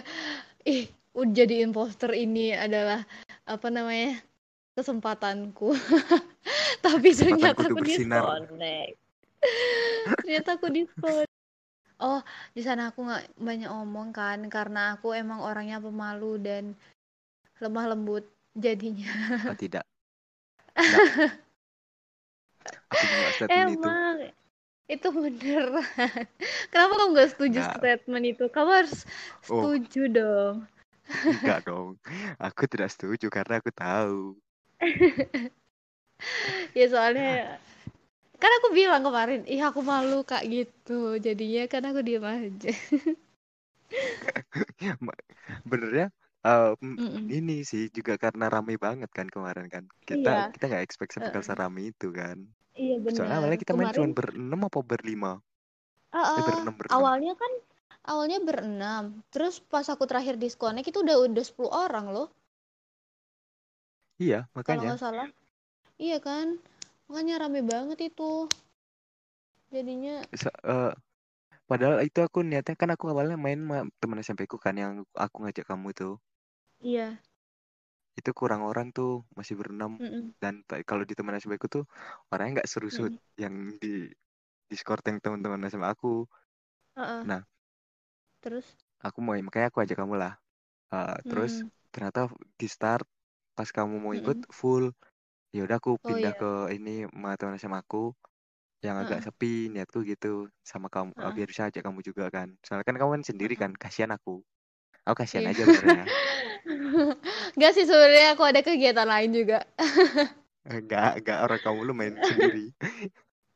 ih 0.65 0.85
jadi 1.23 1.63
imposter 1.63 2.11
ini 2.11 2.51
adalah 2.51 3.07
apa 3.47 3.67
namanya 3.71 4.19
kesempatanku. 4.75 5.71
Tapi 6.85 7.09
ternyata 7.15 7.63
aku 7.71 7.79
disconnect. 7.79 8.99
Ternyata 10.19 10.49
aku 10.59 10.67
disconnect. 10.67 11.31
Oh 12.03 12.19
di 12.51 12.59
sana 12.59 12.91
aku 12.91 13.07
nggak 13.07 13.39
banyak 13.39 13.71
omong 13.71 14.11
kan 14.11 14.43
karena 14.51 14.99
aku 14.99 15.15
emang 15.15 15.39
orangnya 15.39 15.79
pemalu 15.79 16.35
dan 16.43 16.75
lemah 17.63 17.95
lembut 17.95 18.27
jadinya. 18.51 19.07
Oh, 19.47 19.55
tidak. 19.63 19.87
Nggak. 20.75 21.31
aku 22.91 23.05
statement 23.39 23.71
itu. 23.71 23.87
Emang. 23.87 24.15
Itu 24.85 25.07
beneran. 25.09 25.81
Kenapa 26.69 26.93
kamu 26.99 27.09
nggak 27.15 27.29
setuju 27.31 27.59
Nggak. 27.63 27.75
statement 27.79 28.25
itu? 28.27 28.45
Kamu 28.51 28.71
harus 28.83 29.07
Oh. 29.47 29.63
setuju 29.71 30.01
dong 30.11 30.55
enggak 31.31 31.57
dong. 31.67 31.89
Aku 32.45 32.63
tidak 32.71 32.89
setuju 32.93 33.25
karena 33.37 33.53
aku 33.61 33.71
tahu. 33.73 34.37
Ya 36.75 36.85
soalnya 36.89 37.59
kan 38.41 38.51
aku 38.61 38.67
bilang 38.79 39.01
kemarin 39.07 39.41
ih 39.53 39.61
aku 39.67 39.79
malu 39.91 40.15
kak 40.29 40.43
gitu. 40.53 41.17
Jadinya 41.25 41.61
kan 41.71 41.81
aku 41.89 41.99
diem 42.07 42.25
aja. 42.25 42.71
Benernya 45.71 46.05
em, 46.45 46.79
Mm-mm. 46.97 47.35
ini 47.37 47.53
sih 47.71 47.83
juga 47.97 48.13
karena 48.23 48.45
rame 48.53 48.73
banget 48.85 49.09
kan 49.17 49.27
kemarin 49.35 49.65
kan. 49.73 49.83
Kita 50.09 50.15
Iya. 50.19 50.41
kita 50.53 50.63
nggak 50.69 50.83
expect 50.85 51.11
bakal 51.25 51.41
Eh. 51.41 51.47
serame 51.47 51.81
itu 51.91 52.07
kan. 52.19 52.37
Iya 52.81 52.95
soalnya 53.15 53.35
benar. 53.35 53.37
awalnya 53.39 53.59
kita 53.63 53.73
main 53.77 53.91
cuma 53.95 53.97
kemarin 53.97 54.17
berenam 54.17 54.61
apa 54.69 54.79
berlima? 54.91 55.31
Ah, 56.11 56.23
eh, 56.37 56.39
ah, 56.39 56.43
berenam 56.47 56.75
berenam. 56.79 56.95
Awalnya 56.95 57.31
kan 57.41 57.51
awalnya 58.11 58.39
berenam 58.47 59.03
terus 59.33 59.55
pas 59.71 59.87
aku 59.93 60.03
terakhir 60.09 60.35
disconnect 60.43 60.87
itu 60.91 60.99
udah 61.05 61.15
udah 61.25 61.43
10 61.49 61.71
orang 61.85 62.05
loh. 62.15 62.27
Iya 64.23 64.39
kalau 64.67 64.81
makanya. 64.81 64.87
nggak 64.87 65.01
salah. 65.03 65.27
Iya 66.05 66.17
kan? 66.27 66.47
Makanya 67.09 67.35
rame 67.43 67.61
banget 67.71 67.99
itu. 68.09 68.31
Jadinya 69.71 70.25
Se- 70.41 70.53
eh, 70.73 70.91
padahal 71.69 71.97
itu 72.09 72.19
aku 72.27 72.39
niatnya 72.49 72.75
kan 72.81 72.89
aku 72.95 73.05
awalnya 73.13 73.37
main 73.45 73.59
sama 73.63 73.77
teman 74.01 74.19
SMP 74.25 74.41
ku 74.51 74.57
kan 74.65 74.75
yang 74.83 74.93
aku 75.25 75.37
ngajak 75.43 75.65
kamu 75.71 75.87
itu. 75.95 76.09
Iya. 76.81 77.17
Itu 78.19 78.31
kurang 78.39 78.61
orang 78.69 78.87
tuh 78.97 79.11
masih 79.37 79.55
berenam. 79.59 79.91
Mm-mm, 79.99 80.33
dan 80.43 80.53
ta- 80.67 80.83
kalau 80.89 81.03
di 81.09 81.13
teman 81.17 81.35
SMP 81.39 81.55
ku 81.63 81.67
tuh 81.75 81.83
orangnya 82.31 82.51
nggak 82.61 82.69
serusut 82.73 83.11
mm-mm. 83.11 83.19
yang 83.43 83.55
di 83.81 84.11
Discord 84.71 85.03
yang 85.09 85.19
teman-teman 85.23 85.61
sama 85.73 85.87
aku 85.95 86.27
Ah, 86.95 87.01
ah. 87.21 87.27
Nah. 87.27 87.41
Terus 88.45 88.67
aku 89.05 89.19
mau 89.25 89.35
makanya 89.47 89.67
aku 89.71 89.79
ajak 89.83 89.97
kamu 90.01 90.15
lah 90.23 90.33
Eh, 90.93 91.17
terus 91.29 91.53
Mm, 91.53 91.69
ternyata 91.93 92.31
di 92.61 92.67
start 92.75 93.05
pas 93.57 93.69
kamu 93.77 93.95
mau 94.03 94.13
ikut 94.17 94.35
mm-mm. 94.35 94.45
full 94.59 94.85
ya 95.55 95.61
udah 95.67 95.77
aku 95.81 95.91
oh 96.03 96.17
pindah 96.17 96.31
iya 96.31 96.39
ke 96.39 96.47
ini 96.77 97.05
sama 97.11 97.29
teman 97.39 97.59
sama 97.61 97.77
aku 97.83 98.13
yang 98.85 98.97
agak 99.03 99.19
Ah, 99.19 99.25
sepi 99.25 99.69
niatku 99.73 99.99
gitu 100.11 100.47
sama 100.71 100.87
kamu 100.93 101.11
ah. 101.17 101.35
biar 101.35 101.47
bisa 101.51 101.63
ajak 101.69 101.83
kamu 101.87 101.99
juga 102.09 102.25
kan 102.35 102.49
soalnya 102.65 102.85
kan 102.89 102.97
kamu 102.99 103.11
kan 103.19 103.23
sendiri 103.29 103.55
kan 103.59 103.71
kasihan 103.83 104.11
aku 104.17 104.41
aku 105.07 105.17
kasihan 105.23 105.45
Iya. 105.45 105.51
aja 105.51 105.65
sebenarnya 105.71 106.07
Nggak 107.57 107.71
sih 107.75 107.85
sebenarnya 107.89 108.27
aku 108.35 108.43
ada 108.49 108.61
kegiatan 108.65 109.07
lain 109.07 109.29
juga. 109.35 109.57
enggak 110.75 111.09
enggak 111.21 111.37
orang 111.45 111.59
kamu 111.65 111.79
lu 111.87 111.93
main 111.99 112.15
sendiri. 112.29 112.65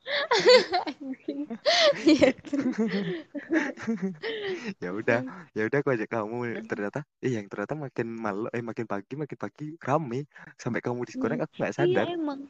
ya 4.82 4.90
udah 4.90 5.20
ya 5.56 5.62
udah 5.66 5.78
aku 5.80 5.90
ajak 5.94 6.08
kamu 6.10 6.36
ternyata 6.66 7.00
eh 7.24 7.30
yang 7.36 7.46
ternyata 7.50 7.74
makin 7.76 8.06
malam 8.08 8.50
eh 8.52 8.62
makin 8.64 8.86
pagi 8.88 9.14
makin 9.16 9.38
pagi 9.38 9.66
rame 9.80 10.26
sampai 10.56 10.80
kamu 10.84 11.00
disconnect 11.08 11.42
aku 11.44 11.54
nggak 11.60 11.72
Iya 11.76 11.78
sadar 11.78 12.06
emang. 12.16 12.40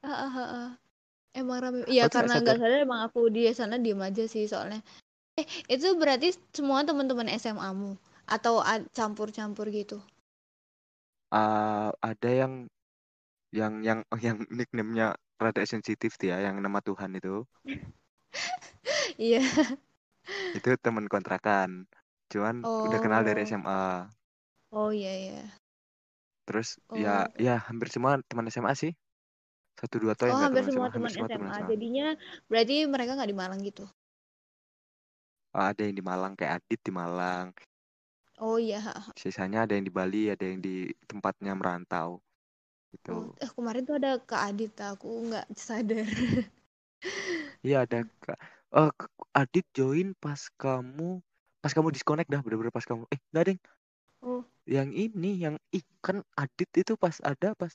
Ah, 0.00 0.16
ah, 0.26 0.32
ah, 0.32 0.48
ah. 0.56 0.68
Emang 1.36 1.58
rame. 1.62 1.78
Iya 1.86 2.02
aku 2.04 2.12
tuh 2.12 2.18
nggak 2.20 2.30
karena 2.30 2.34
sadar 2.36 2.56
sadar 2.58 2.78
emang 2.86 3.00
aku 3.06 3.20
di 3.34 3.42
sana 3.54 3.76
diem 3.78 4.00
aja 4.02 4.24
sih 4.26 4.44
soalnya. 4.50 4.80
Eh 5.40 5.46
itu 5.74 5.88
berarti 6.00 6.28
semua 6.56 6.80
teman-teman 6.88 7.28
SMA-mu 7.40 7.92
atau 8.26 8.54
a- 8.62 8.86
campur-campur 8.96 9.66
gitu? 9.74 9.98
Ah, 11.30 11.90
ada 12.10 12.28
yang 12.40 12.52
yang 13.50 13.74
yang 13.82 14.00
oh, 14.14 14.20
yang 14.26 14.36
nickname-nya 14.50 15.18
rada 15.40 15.62
sensitif 15.66 16.12
dia 16.20 16.36
yang 16.44 16.56
nama 16.60 16.78
Tuhan 16.84 17.10
itu 17.18 17.44
Iya. 19.18 19.40
itu 20.56 20.68
teman 20.84 21.06
kontrakan 21.10 21.86
cuman 22.30 22.62
udah 22.62 22.98
kenal 23.02 23.22
dari 23.26 23.42
Oh. 23.42 23.48
SMA 23.48 23.82
Oh 24.70 24.90
iya 24.94 25.12
iya. 25.24 25.42
terus 26.46 26.78
ya 26.94 27.26
Oh. 27.26 27.42
ya 27.46 27.54
hampir 27.66 27.88
semua 27.94 28.22
teman 28.30 28.46
SMA 28.50 28.72
sih 28.74 28.92
satu 29.80 29.96
dua 30.02 30.14
yang 30.20 30.36
Oh 30.36 30.40
hampir 30.44 30.62
semua 30.68 30.88
SMA 30.88 30.94
teman 30.94 31.10
hampir 31.10 31.12
semua 31.14 31.28
teman 31.32 31.48
SMA. 31.50 31.56
SMA 31.58 31.70
Jadinya 31.72 32.06
berarti 32.50 32.76
mereka 32.86 33.10
nggak 33.16 33.30
di 33.32 33.38
Malang 33.40 33.60
gitu. 33.64 33.84
Ah, 35.50 35.74
ada 35.74 35.82
yang 35.82 35.96
di 35.98 36.04
Malang 36.04 36.32
kayak 36.38 36.62
Adit 36.62 36.80
di 36.86 36.92
Malang 36.94 37.50
Oh 38.40 38.56
iya. 38.56 38.80
sisanya 39.18 39.66
ada 39.66 39.72
yang 39.76 39.84
di 39.88 39.92
Bali 39.92 40.30
ada 40.32 40.44
yang 40.46 40.60
di 40.62 40.88
tempatnya 41.10 41.52
merantau 41.58 42.22
Gitu. 42.92 43.10
Oh, 43.12 43.24
eh, 43.42 43.50
kemarin 43.56 43.82
tuh 43.88 43.96
ada 43.98 44.10
Kak 44.28 44.42
Adit, 44.48 44.72
aku 44.90 45.08
nggak 45.28 45.46
sadar. 45.66 46.06
Iya 47.66 47.76
ada 47.84 47.98
Kak. 48.24 48.38
Eh, 48.76 48.90
K- 49.00 49.12
Adit 49.40 49.66
join 49.76 50.08
pas 50.22 50.40
kamu 50.62 51.08
pas 51.62 51.72
kamu 51.76 51.88
disconnect 51.92 52.28
dah 52.32 52.40
bener-bener 52.44 52.72
pas 52.72 52.86
kamu 52.88 53.04
eh 53.14 53.20
enggak 53.32 53.44
ding 53.52 53.58
Oh, 54.22 54.44
yang 54.76 54.88
ini 55.04 55.30
yang 55.44 55.56
ih 55.76 55.84
kan 56.04 56.16
Adit 56.42 56.70
itu 56.80 56.92
pas 57.02 57.16
ada 57.30 57.52
pas 57.60 57.72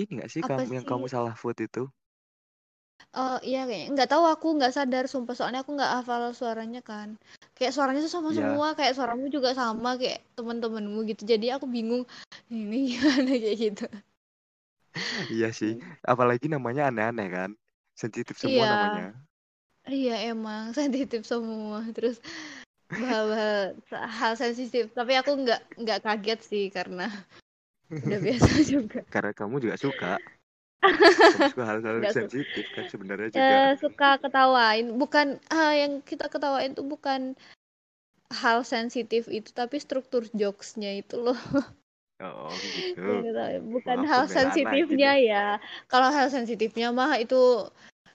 ini 0.00 0.10
nggak 0.20 0.30
sih 0.32 0.42
apa 0.44 0.48
kamu 0.48 0.68
yang 0.76 0.86
kamu 0.90 1.06
salah 1.08 1.34
vote 1.40 1.60
itu 1.68 1.82
Oh 3.20 3.36
iya 3.48 3.58
kayaknya 3.68 3.88
nggak 3.94 4.08
tahu 4.12 4.24
aku 4.34 4.46
nggak 4.56 4.72
sadar 4.76 5.04
sumpah 5.12 5.34
soalnya 5.36 5.60
aku 5.62 5.72
nggak 5.76 5.92
hafal 5.96 6.22
suaranya 6.40 6.80
kan. 6.90 7.08
Kayak 7.56 7.72
suaranya 7.76 8.00
tuh 8.06 8.12
sama 8.16 8.30
Iya. 8.32 8.38
semua, 8.40 8.66
kayak 8.78 8.92
suaramu 8.96 9.24
juga 9.36 9.50
sama 9.60 9.90
kayak 10.00 10.18
teman-temanmu 10.36 10.98
gitu. 11.10 11.22
Jadi 11.32 11.46
aku 11.54 11.66
bingung 11.76 12.02
ini 12.52 12.76
gimana 12.92 13.30
kayak 13.42 13.56
gitu. 13.64 13.84
Iya 15.34 15.48
sih 15.52 15.72
apalagi 16.04 16.46
namanya 16.48 16.88
aneh-aneh 16.90 17.28
kan 17.32 17.50
sensitif 17.96 18.36
semua 18.38 18.64
Iya. 18.64 18.72
namanya 18.72 19.04
Iya 19.88 20.14
emang 20.30 20.64
sensitif 20.78 21.22
semua. 21.26 21.82
Terus 21.96 22.16
bahwa 22.92 23.74
hal 23.90 24.32
sensitif. 24.38 24.92
Tapi 24.94 25.12
aku 25.18 25.30
nggak 25.42 25.60
nggak 25.82 26.00
kaget 26.06 26.40
sih 26.44 26.64
karena 26.70 27.08
udah 27.92 28.20
biasa 28.26 28.52
juga. 28.64 29.00
karena 29.10 29.32
kamu 29.36 29.54
juga 29.64 29.76
suka 29.76 30.12
kamu 30.82 31.44
suka 31.54 31.64
hal-hal 31.66 31.98
sensitif 32.10 32.64
kan 32.74 32.84
sebenarnya 32.90 33.28
juga 33.32 33.56
Eh, 33.58 33.70
suka 33.80 34.08
ketawain. 34.22 34.86
Bukan 35.00 35.26
ah, 35.50 35.72
yang 35.72 36.02
kita 36.04 36.26
ketawain 36.28 36.72
tuh 36.76 36.84
bukan 36.86 37.34
hal 38.32 38.58
sensitif 38.64 39.28
itu, 39.28 39.50
tapi 39.52 39.76
struktur 39.80 40.22
jokesnya 40.32 40.90
itu 41.00 41.16
loh. 41.20 41.36
Oh 42.22 42.50
gitu 42.74 43.02
Yang 43.02 43.24
ketawain. 43.34 43.62
Bukan 43.68 43.96
Wah, 43.98 44.08
hal 44.08 44.22
sensitifnya 44.30 45.12
nih. 45.18 45.26
ya. 45.28 45.46
Kalau 45.90 46.08
hal 46.14 46.26
sensitifnya 46.30 46.88
mah 46.94 47.18
itu 47.18 47.66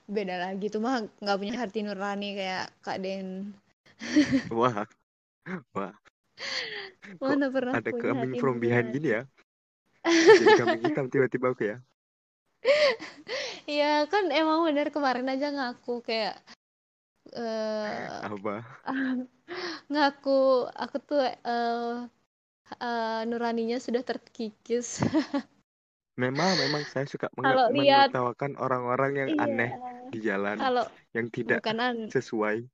beda 0.08 0.36
lagi. 0.40 0.64
Itu 0.72 0.80
mah 0.80 1.04
nggak 1.20 1.38
punya 1.38 1.54
hati 1.60 1.78
nurani 1.84 2.28
kayak 2.34 2.66
Kak 2.80 2.98
Den. 3.04 3.52
wah 4.54 4.86
wah 5.74 5.92
kok 7.18 7.18
Mana 7.18 7.46
pernah 7.50 7.72
ada 7.74 7.90
coming 7.90 8.30
hati 8.30 8.38
from 8.38 8.56
behind 8.62 8.94
nurani. 8.94 8.96
gini 8.96 9.08
ya 9.10 9.22
jadi 10.38 10.52
kambing 10.54 10.82
hitam 10.86 11.06
tiba-tiba 11.10 11.50
aku 11.50 11.62
ya 11.66 11.76
Iya 13.68 14.08
kan 14.08 14.32
emang 14.32 14.64
bener 14.64 14.88
kemarin 14.88 15.28
aja 15.28 15.52
ngaku 15.52 16.00
kayak 16.00 16.40
eh 17.36 18.08
apa 18.24 18.64
ngaku 19.92 20.64
aku 20.72 20.96
tuh 21.04 21.20
eh 21.20 22.08
eh, 22.76 23.20
nuraninya 23.24 23.80
sudah 23.80 24.04
terkikis. 24.04 25.00
memang 26.18 26.50
memang 26.58 26.82
saya 26.90 27.06
suka 27.06 27.30
Kalau 27.38 27.70
menge- 27.70 27.86
lihat 27.86 28.10
menertawakan 28.10 28.52
orang-orang 28.58 29.12
yang 29.14 29.30
iya, 29.38 29.44
aneh 29.46 29.70
di 30.10 30.18
jalan 30.18 30.58
kalau 30.58 30.84
yang 31.14 31.30
tidak 31.30 31.62
bukan 31.62 31.78
an 31.78 31.96
sesuai 32.10 32.66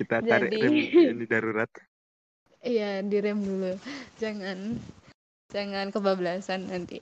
kita 0.00 0.24
tarik 0.24 0.48
jadi 0.48 0.64
rem 0.64 0.76
ini 1.20 1.24
darurat 1.28 1.68
iya 2.64 3.04
direm 3.04 3.38
dulu. 3.38 3.76
Jangan 4.18 4.78
jangan 5.52 5.94
kebablasan 5.94 6.70
nanti. 6.70 6.98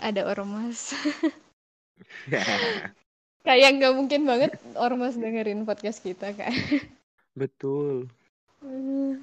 Ada 0.00 0.24
ormas. 0.26 0.96
Kayak 3.46 3.70
nggak 3.76 3.94
mungkin 3.94 4.20
banget 4.24 4.52
ormas 4.74 5.20
dengerin 5.20 5.68
podcast 5.68 6.00
kita 6.00 6.32
kan. 6.32 6.54
betul 7.34 8.08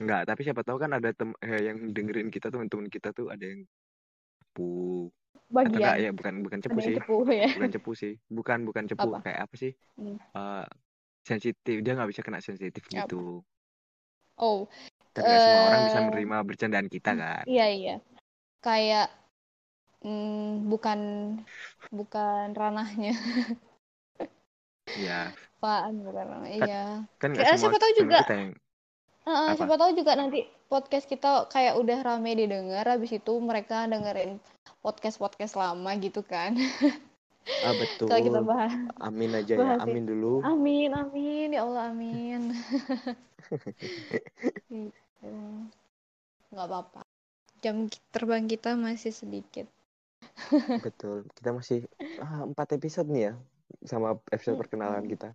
Enggak, 0.02 0.22
tapi 0.30 0.42
siapa 0.46 0.62
tahu 0.66 0.78
kan 0.82 0.92
ada 0.98 1.10
tem 1.14 1.30
eh, 1.46 1.62
yang 1.70 1.78
dengerin 1.96 2.30
kita 2.34 2.48
teman-teman 2.54 2.88
kita 2.90 3.10
tuh 3.14 3.30
ada 3.34 3.46
yang 3.46 3.62
cepu 4.42 5.10
atau 5.62 5.78
enggak 5.78 5.96
Bagian 5.96 6.04
ya 6.04 6.10
bukan 6.18 6.34
bukan 6.46 6.60
cepu 6.66 6.80
sih 6.82 6.96
cepu 6.98 7.16
ya. 7.30 7.50
bukan 7.54 7.70
cepu 7.76 7.92
sih 8.02 8.14
bukan 8.38 8.60
bukan 8.68 8.84
cepu 8.90 9.08
Apa? 9.08 9.18
kayak 9.26 9.40
apa 9.46 9.56
sih 9.58 9.72
Hmm. 9.98 10.18
Eh, 10.32 10.66
sensitif 11.28 11.76
dia 11.84 11.94
nggak 11.98 12.10
bisa 12.12 12.22
kena 12.26 12.40
sensitif 12.42 12.84
Apa? 12.96 12.98
gitu 12.98 13.44
Oh, 14.38 14.68
dan 15.16 15.24
nggak 15.28 15.42
semua 15.44 15.62
orang 15.68 15.82
bisa 15.88 16.00
eh 16.00 16.06
menerima 16.08 16.38
bercandaan 16.48 16.88
kita 16.92 17.12
kan 17.22 17.46
iya 17.48 17.66
iya. 17.78 17.94
Kayak 18.66 19.08
mm, 20.06 20.70
bukan 20.72 21.00
bukan 21.92 22.48
ranahnya. 22.56 23.12
ya 24.96 25.32
Apaan 25.62 25.94
bukan 26.02 26.26
ranahnya. 26.32 26.58
kan 26.60 26.68
Iya. 26.68 26.84
kan 27.22 27.32
Kayak 27.38 27.50
semua 27.50 27.70
siapa 27.70 27.78
tahu 27.82 27.94
juga 28.02 28.20
kita 28.22 28.34
yang 28.34 28.52
Apa 29.22 29.54
siapa 29.54 29.76
tahu 29.78 29.92
juga 29.94 30.18
nanti 30.18 30.50
podcast 30.66 31.06
kita 31.06 31.46
kayak 31.54 31.78
udah 31.78 32.00
rame 32.02 32.34
didengar, 32.34 32.86
habis 32.88 33.14
itu 33.14 33.34
mereka 33.38 33.86
dengerin 33.86 34.42
podcast-podcast 34.82 35.54
lama 35.60 35.92
gitu 36.02 36.26
kan. 36.26 36.58
ah 37.62 37.74
Kalau 38.02 38.22
kita 38.22 38.40
betul 38.42 38.50
bahas 38.50 38.74
amin 39.02 39.34
aja 39.34 39.58
ya 39.58 39.82
amin 39.82 40.06
dulu 40.06 40.46
Amin, 40.46 40.94
amin, 40.94 41.58
ya 41.58 41.66
Allah, 41.66 41.90
amin. 41.90 42.42
Gitu. 44.70 45.34
Nggak 46.54 46.68
apa-apa. 46.70 47.02
Jam 47.66 47.90
terbang 48.14 48.46
kita 48.46 48.78
masih 48.78 49.10
sedikit. 49.10 49.66
betul 50.86 51.28
kita 51.38 51.50
masih 51.54 51.80
ah, 52.22 52.46
empat 52.48 52.78
episode 52.78 53.10
nih 53.10 53.32
ya 53.32 53.34
sama 53.86 54.18
episode 54.30 54.58
perkenalan 54.60 55.06
kita 55.08 55.34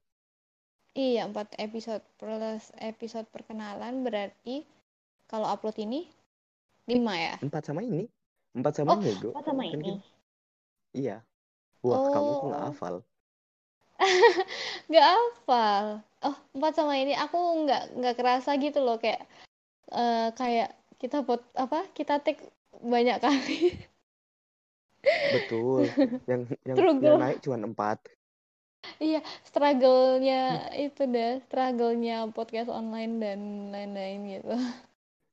Iya, 0.97 1.29
empat 1.29 1.53
episode 1.61 2.01
plus 2.17 2.73
episode 2.81 3.29
perkenalan 3.29 4.01
berarti 4.01 4.65
kalau 5.29 5.45
upload 5.45 5.77
ini 5.77 6.09
lima 6.89 7.13
ya? 7.21 7.35
empat 7.45 7.69
sama 7.69 7.85
ini. 7.85 8.09
Empat 8.57 8.73
sama 8.81 8.97
Oh, 8.97 9.05
ini 9.05 9.13
Go 9.21 9.37
empat 9.37 9.45
sama 9.45 9.63
kan 9.69 9.77
ini. 9.77 9.93
kita 9.93 10.01
iya. 10.97 11.17
Wah 11.85 12.01
kamu 12.09 12.31
kok 12.41 12.49
Oh, 12.49 12.53
hafal. 12.57 12.95
Nggak 14.89 15.07
hafal. 15.13 15.85
Oh, 16.25 16.37
empat 16.57 16.73
sama 16.81 16.97
ini 16.97 17.13
aku 17.13 17.37
nggak 17.69 17.83
nggak 18.01 18.15
kerasa 18.17 18.57
gitu 18.57 18.81
loh 18.81 18.97
kayak 18.97 19.21
eh, 19.93 20.29
kayak 20.33 20.73
kita 20.97 21.21
pot 21.29 21.45
apa? 21.61 21.85
Kita 21.93 22.25
take 22.25 22.41
banyak 22.81 23.21
kali. 23.21 23.77
betul. 25.37 25.85
Yang 26.31 26.41
yang 26.65 26.79
yang 27.05 27.17
naik 27.21 27.39
cuma 27.45 27.61
empat 27.61 27.99
Iya, 29.05 29.19
struggle-nya 29.49 30.35
itu 30.85 31.01
deh, 31.15 31.31
struggle-nya 31.47 32.13
podcast 32.37 32.69
online 32.79 33.13
dan 33.25 33.39
lain-lain 33.75 34.19
gitu. 34.35 34.53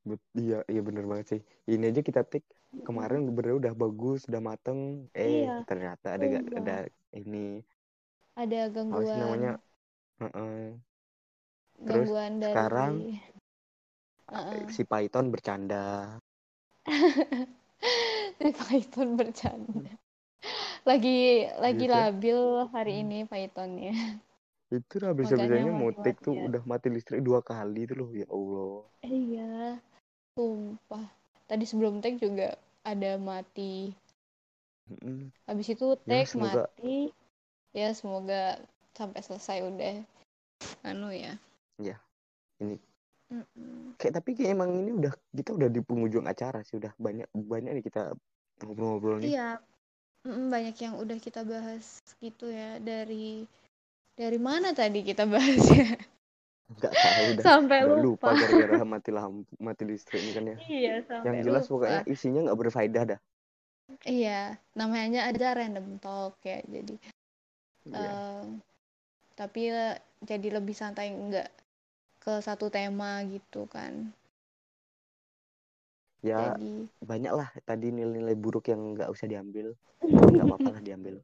Bet- 0.10 0.28
iya 0.44 0.58
iya 0.72 0.82
bener 0.88 1.06
banget 1.12 1.26
sih 1.32 1.42
ini 1.72 1.84
aja 1.90 2.02
kita 2.10 2.22
take 2.32 2.48
kemarin 2.88 3.20
bener 3.38 3.54
udah 3.62 3.74
bagus 3.82 4.20
udah 4.30 4.42
mateng 4.50 4.80
eh 5.24 5.36
Iya, 5.36 5.66
ternyata 5.68 6.06
ada 6.16 6.26
sumpah. 6.28 6.60
ada 6.60 6.74
ini 7.20 7.38
Ada 8.42 8.62
apa 8.92 9.04
sih 9.10 9.18
namanya 9.22 9.50
gangguan, 9.50 9.62
Heeh. 10.22 10.80
terus 11.88 12.12
gangguan 12.12 12.34
sekarang 12.46 12.94
dari 12.94 13.22
Heeh. 14.32 14.76
si 14.76 14.84
Python 14.84 15.32
bercanda 15.32 15.84
Si 18.40 18.52
Python 18.54 19.16
bercanda. 19.18 19.92
Lagi 20.90 21.48
lagi 21.58 21.86
gitu 21.88 21.96
labil 21.96 22.40
hari 22.76 22.94
ini 23.04 23.24
Pythonnya. 23.24 23.96
itu 24.74 24.96
lah 25.04 25.14
bisa 25.14 25.38
bisanya 25.38 25.72
mau 25.72 25.92
take 25.94 26.18
tuh 26.20 26.34
mati-matian. 26.34 26.50
udah 26.50 26.62
mati 26.66 26.88
listrik 26.90 27.22
dua 27.22 27.40
kali 27.46 27.86
tuh 27.86 27.96
loh 28.00 28.10
ya 28.12 28.26
Allah 28.28 28.90
Iya, 29.04 29.78
sumpah. 30.34 31.06
Tadi 31.46 31.64
sebelum 31.68 32.00
tag 32.02 32.18
juga 32.18 32.56
ada 32.88 33.20
mati. 33.20 33.92
Mm-mm. 34.90 35.32
Habis 35.48 35.68
itu 35.76 35.86
ya 36.08 36.24
tag 36.24 36.28
semoga 36.28 36.64
mati. 36.66 36.96
Ya 37.76 37.90
semoga 37.94 38.42
sampai 38.98 39.20
selesai 39.26 39.58
udah 39.66 39.96
anu 40.88 41.10
ya. 41.12 41.34
ya 41.82 41.98
ini 42.62 42.78
Mm-mm. 43.34 43.98
kayak 43.98 44.14
tapi 44.22 44.38
kayak 44.38 44.54
emang 44.56 44.70
ini 44.78 44.92
udah 44.94 45.14
kita 45.34 45.52
udah 45.58 45.70
di 45.74 45.82
penghujung 45.82 46.26
acara 46.30 46.62
sih 46.64 46.78
udah 46.78 46.94
banyak 47.02 47.26
banyak 47.34 47.72
nih 47.82 47.84
kita 47.84 48.14
ngobrol-ngobrol 48.62 49.18
nih 49.20 49.34
Iya, 49.34 49.50
mm, 50.28 50.44
banyak 50.54 50.76
yang 50.84 50.96
udah 51.04 51.18
kita 51.26 51.42
bahas 51.52 51.86
gitu 52.24 52.46
ya 52.52 52.70
dari 52.90 53.48
dari 54.20 54.40
mana 54.50 54.70
tadi 54.82 55.00
kita 55.10 55.24
bahasnya 55.34 55.98
nggak 56.78 56.96
tahu 57.04 57.24
udah 57.34 57.48
sampai 57.48 57.80
udah 57.84 57.98
lupa 58.06 58.30
lupa. 58.30 58.32
gara-gara 58.40 58.76
mati 58.94 59.10
lampu 59.18 59.52
mati 59.68 59.84
listrik 59.90 60.22
ini 60.24 60.32
kan 60.38 60.46
ya 60.54 60.58
Iya, 60.70 60.94
yang 61.26 61.38
sampai 61.38 61.42
jelas 61.46 61.66
lupa. 61.66 61.70
pokoknya 61.72 62.00
isinya 62.14 62.40
nggak 62.46 62.60
berfaedah 62.62 63.04
dah 63.16 63.20
Iya, 64.16 64.40
namanya 64.80 65.20
aja 65.30 65.48
random 65.60 65.88
talk 66.04 66.34
ya. 66.50 66.60
Jadi 66.74 66.94
Iya. 67.86 68.24
eh, 68.24 68.44
tapi 69.40 69.62
eh, 69.74 69.96
jadi 70.30 70.48
lebih 70.58 70.76
santai 70.82 71.08
enggak 71.14 71.50
ke 72.24 72.34
satu 72.48 72.68
tema 72.78 73.12
gitu 73.34 73.62
kan. 73.76 73.94
Ya 76.24 76.56
Jadi 76.56 76.88
banyak 77.04 77.34
lah 77.36 77.50
tadi 77.68 77.92
nilai-nilai 77.92 78.36
buruk 78.40 78.72
yang 78.72 78.96
nggak 78.96 79.12
usah 79.12 79.28
diambil. 79.28 79.76
Nggak 80.34 80.46
apa-apa 80.48 80.70
lah 80.74 80.82
diambil. 80.84 81.16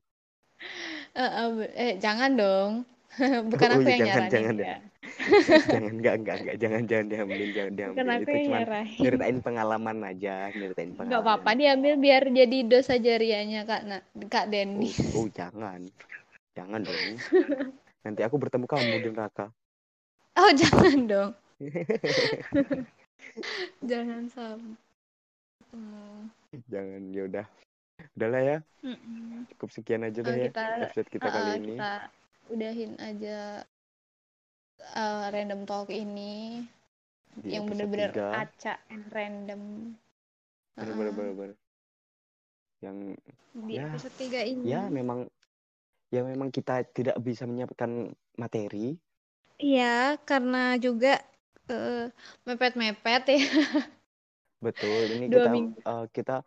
Eh, 1.16 1.22
eh, 1.24 1.50
eh, 1.74 1.94
jangan 1.98 2.32
dong. 2.36 2.72
Bukan 3.52 3.70
Oh, 3.74 3.80
aku 3.80 3.90
iya, 3.90 3.96
yang 3.96 4.02
jangan, 4.06 4.24
nyaranin 4.28 4.30
jangan 4.30 4.56
ya. 4.60 4.76
jangan 5.72 5.92
enggak 5.98 6.16
enggak 6.22 6.36
enggak 6.44 6.56
jangan 6.62 6.82
jangan 6.86 7.06
diambilin 7.10 7.50
jangan 7.56 7.74
diambil. 7.74 7.96
Bukan 7.96 8.10
aku 8.14 8.22
itu 8.30 8.38
yang 8.46 8.66
nyeritain 9.00 9.38
pengalaman 9.42 9.98
aja 10.06 10.36
nyeritain 10.54 10.92
Nggak 11.00 11.22
pengalaman. 11.22 11.26
apa-apa 11.26 11.50
diambil 11.56 11.94
biar 11.98 12.24
jadi 12.30 12.58
dosa 12.68 12.94
jariahnya 13.00 13.62
Kak 13.66 13.82
Na, 13.88 13.98
Kak 14.30 14.46
oh, 14.46 14.52
Denny. 14.52 14.92
oh 15.16 15.28
jangan. 15.32 15.82
Jangan 16.54 16.82
dong. 16.84 17.08
Nanti 18.04 18.22
aku 18.24 18.36
bertemu 18.38 18.66
kamu 18.68 18.96
di 19.00 19.10
neraka. 19.12 19.46
Oh 20.38 20.52
jangan 20.56 21.00
dong, 21.08 21.32
jangan 23.84 24.24
sampai. 24.32 24.89
Hmm. 25.70 26.30
jangan 26.66 27.02
ya 27.14 27.24
udah 27.30 27.46
udahlah 28.18 28.42
ya 28.42 28.58
Mm-mm. 28.82 29.46
cukup 29.54 29.70
sekian 29.70 30.02
aja 30.02 30.20
Oh, 30.22 30.26
dah 30.26 30.36
ya 30.36 30.48
kita- 30.50 30.78
episode 30.88 31.10
kita 31.12 31.28
Uh, 31.28 31.32
kali 31.32 31.52
ini 31.58 31.76
kita 31.76 31.94
udahin 32.50 32.92
aja 32.98 33.38
uh, 34.96 35.26
random 35.30 35.62
talk 35.64 35.90
ini 35.90 36.66
di 37.40 37.54
yang 37.54 37.70
bener-bener 37.70 38.10
acak 38.34 38.82
and 38.90 39.06
random. 39.14 39.94
bener 40.74 40.90
Uh, 40.90 40.98
bener 40.98 41.14
bener 41.14 41.34
bener. 41.36 41.56
yang 42.80 42.98
di 43.54 43.76
Ya, 43.76 43.86
episode 43.86 44.16
3 44.18 44.42
ini. 44.48 44.64
ya 44.66 44.88
memang 44.88 45.28
ya 46.10 46.24
memang 46.24 46.50
kita 46.50 46.82
tidak 46.90 47.20
bisa 47.20 47.44
menyiapkan 47.46 48.10
materi 48.36 48.96
Iya, 49.60 50.16
karena 50.24 50.80
juga 50.80 51.20
uh, 51.68 52.08
mepet-mepet 52.48 53.24
ya. 53.28 53.44
betul 54.66 55.02
ini 55.16 55.26
Dua 55.32 55.46
kita 55.46 55.50
minggu. 55.50 55.80
eh, 55.90 56.06
kita 56.16 56.44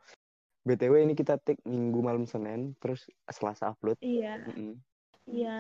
btw 0.66 0.94
ini 1.04 1.14
kita 1.18 1.34
take 1.42 1.60
minggu 1.66 2.00
malam 2.04 2.24
senin 2.28 2.60
terus 2.80 3.08
selasa 3.32 3.72
upload 3.72 3.98
Iya, 4.02 4.34
Mm-mm. 4.48 4.76
iya. 5.30 5.58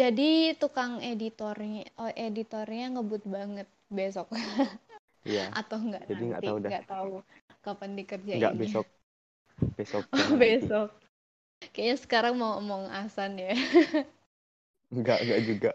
Jadi 0.00 0.56
tukang 0.60 0.92
editornya, 1.04 1.84
oh, 2.00 2.12
editornya 2.26 2.84
ngebut 2.96 3.22
banget 3.36 3.68
besok 3.98 4.26
Iya 5.28 5.54
atau 5.60 5.78
enggak 5.84 6.04
Jadi 6.08 6.22
nanti, 6.22 6.46
tahu 6.46 6.58
dah. 6.64 6.74
nggak 6.74 6.84
tahu 6.92 7.12
kapan 7.64 7.90
dikerjainnya. 7.98 8.38
nggak 8.38 8.54
besok 8.60 8.86
besok 9.78 10.04
Oh, 10.14 10.36
besok. 10.38 10.88
Kayaknya 11.74 11.96
sekarang 12.04 12.34
mau 12.40 12.58
omong 12.60 12.86
asan 12.92 13.38
ya. 13.40 13.52
nggak 14.98 15.18
nggak 15.26 15.40
juga 15.48 15.70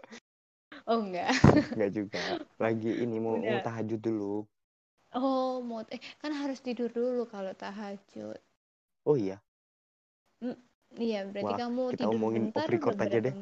Oh 0.86 0.98
enggak. 1.02 1.32
nggak 1.74 1.90
juga 1.98 2.22
lagi 2.62 2.90
ini 3.04 3.16
mau, 3.26 3.38
tahajud 3.64 4.00
dulu 4.06 4.34
Oh, 5.16 5.64
mau 5.64 5.80
eh 5.88 6.00
kan 6.20 6.32
harus 6.36 6.60
tidur 6.60 6.92
dulu 6.92 7.24
kalau 7.28 7.52
tahajud. 7.56 8.40
oh 9.08 9.16
iya 9.16 9.40
Iya, 10.96 11.28
berarti 11.28 11.52
Wah, 11.52 11.60
kamu 11.60 11.82
kita 11.92 12.00
tidur 12.00 12.16
omongin 12.16 12.42
bentar 12.48 12.64
record 12.64 12.96
aja 12.96 13.18
deh. 13.20 13.34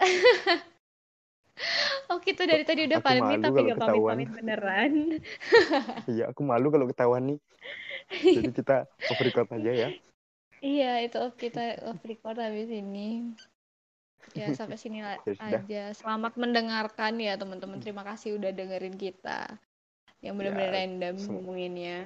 oh, 2.12 2.20
kita 2.20 2.42
dari 2.44 2.64
tadi 2.68 2.84
udah 2.84 3.00
pamit 3.00 3.40
tapi 3.40 3.58
gak 3.64 3.80
pamit-pamit 3.80 4.28
beneran. 4.28 4.92
iya 6.12 6.28
aku 6.28 6.44
malu 6.44 6.68
kalau 6.68 6.84
ketahuan 6.88 7.32
nih 7.32 7.38
jadi 8.10 8.50
kita 8.60 8.76
off 8.84 9.20
record 9.20 9.48
aja 9.56 9.72
ya 9.72 9.88
Iya, 10.60 11.08
itu 11.08 11.16
off 11.16 11.40
kita 11.40 11.80
off 11.88 12.04
record 12.04 12.36
habis 12.36 12.68
ini. 12.68 13.32
Ya, 14.36 14.52
sampai 14.52 14.76
sini 14.76 15.00
Ya 15.00 15.16
aja. 15.40 15.82
Selamat 15.96 16.36
mendengarkan 16.36 17.16
ya, 17.16 17.40
teman-teman. 17.40 17.80
Terima 17.80 18.04
kasih 18.04 18.36
udah 18.36 18.52
dengerin 18.52 19.00
kita. 19.00 19.56
Yang 20.20 20.34
benar-benar 20.36 20.68
Ya, 20.68 20.76
random 20.76 21.14
ngomonginnya. 21.18 21.98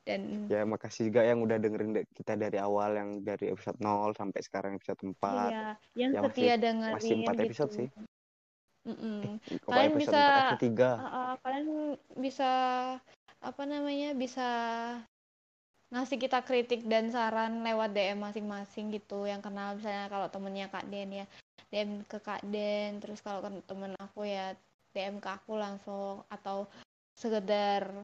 Dan 0.00 0.20
ya 0.48 0.64
makasih 0.64 1.12
juga 1.12 1.22
yang 1.22 1.40
udah 1.40 1.56
dengerin 1.56 1.92
de- 1.92 2.08
kita 2.12 2.32
dari 2.34 2.56
awal 2.56 2.96
yang 2.96 3.10
dari 3.20 3.48
episode 3.48 3.76
0 3.78 4.12
sampai 4.12 4.40
sekarang 4.40 4.72
episode 4.74 4.96
4 4.96 5.12
iya, 5.46 5.68
yang 5.94 6.10
Ya, 6.10 6.20
setia 6.24 6.24
masih- 6.24 6.58
dengerin 6.58 6.94
masih 6.96 7.12
empat 7.20 7.34
gitu. 7.34 7.44
episode 7.46 7.72
sih. 7.74 7.88
Mm-mm. 8.80 9.36
kok 9.60 9.68
Kalian 9.68 9.92
bisa- 9.92 10.16
4 10.16 10.32
episode 10.32 10.64
3 10.64 10.88
Uh, 10.88 11.04
uh, 11.04 11.32
kalian 11.38 11.66
bisa 12.16 12.50
apa 13.38 13.62
namanya 13.64 14.10
bisa 14.12 14.48
ngasih 15.90 16.16
kita 16.16 16.40
kritik 16.40 16.86
dan 16.86 17.10
saran 17.10 17.60
lewat 17.60 17.92
DM 17.92 18.16
masing-masing 18.16 18.88
gitu 18.90 19.26
yang 19.26 19.40
kenal 19.40 19.74
misalnya 19.74 20.08
kalau 20.08 20.28
temennya 20.28 20.66
Kak 20.66 20.86
Den 20.86 21.12
ya 21.12 21.26
DM 21.68 22.04
ke 22.04 22.16
Kak 22.18 22.40
Den 22.46 23.00
terus 23.00 23.20
kalau 23.20 23.42
temen 23.42 23.92
aku 23.98 24.24
ya 24.24 24.56
DM 24.90 25.18
ke 25.18 25.28
aku 25.28 25.54
langsung 25.54 26.24
atau 26.28 26.64
sekedar 27.20 28.00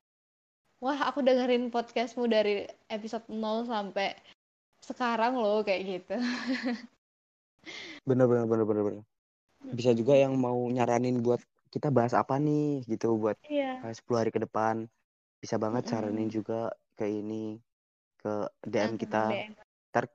wah 0.76 0.98
aku 1.08 1.24
dengerin 1.24 1.72
podcastmu 1.72 2.28
dari 2.28 2.68
episode 2.92 3.24
0 3.32 3.64
sampai 3.64 4.12
sekarang 4.84 5.40
loh 5.40 5.64
kayak 5.64 5.82
gitu. 5.88 6.16
Bener 8.04 8.28
bener 8.28 8.44
bener 8.44 8.64
bener 8.68 8.82
bener. 8.84 9.04
Bisa 9.72 9.96
juga 9.96 10.12
yang 10.14 10.36
mau 10.36 10.54
nyaranin 10.68 11.24
buat 11.24 11.40
kita 11.72 11.88
bahas 11.88 12.12
apa 12.12 12.36
nih 12.36 12.84
gitu 12.86 13.16
buat 13.16 13.40
iya. 13.48 13.80
eh, 13.82 13.94
10 13.96 14.20
hari 14.20 14.30
ke 14.30 14.38
depan. 14.44 14.84
Bisa 15.40 15.56
banget 15.56 15.88
Mm-mm. 15.88 15.92
saranin 15.96 16.28
juga 16.28 16.70
ke 16.94 17.08
ini 17.08 17.56
ke 18.20 18.46
DM 18.68 18.94
Langsung 18.94 19.00
kita. 19.00 19.22
DM. 19.32 19.52
Ntar- 19.96 20.12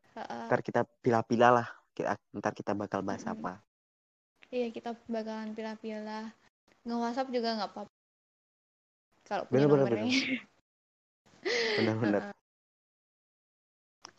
ntar 0.47 0.59
kita 0.61 0.81
pilah-pilah 1.01 1.51
lah. 1.51 1.67
Kita- 1.91 2.21
ntar 2.37 2.53
kita 2.53 2.71
bakal 2.77 3.01
bahas 3.01 3.25
Mm-mm. 3.25 3.33
apa. 3.41 3.53
Iya 4.53 4.69
kita 4.69 4.93
bakalan 5.09 5.57
pilah-pilah. 5.57 6.31
Nge 6.85 6.95
WhatsApp 6.95 7.33
juga 7.33 7.57
nggak 7.57 7.71
apa-apa 7.75 8.00
kalau 9.31 9.47
punya 9.47 9.63
Bener, 9.63 9.87
nomornya. 9.87 10.11
bener-bener 11.79 12.23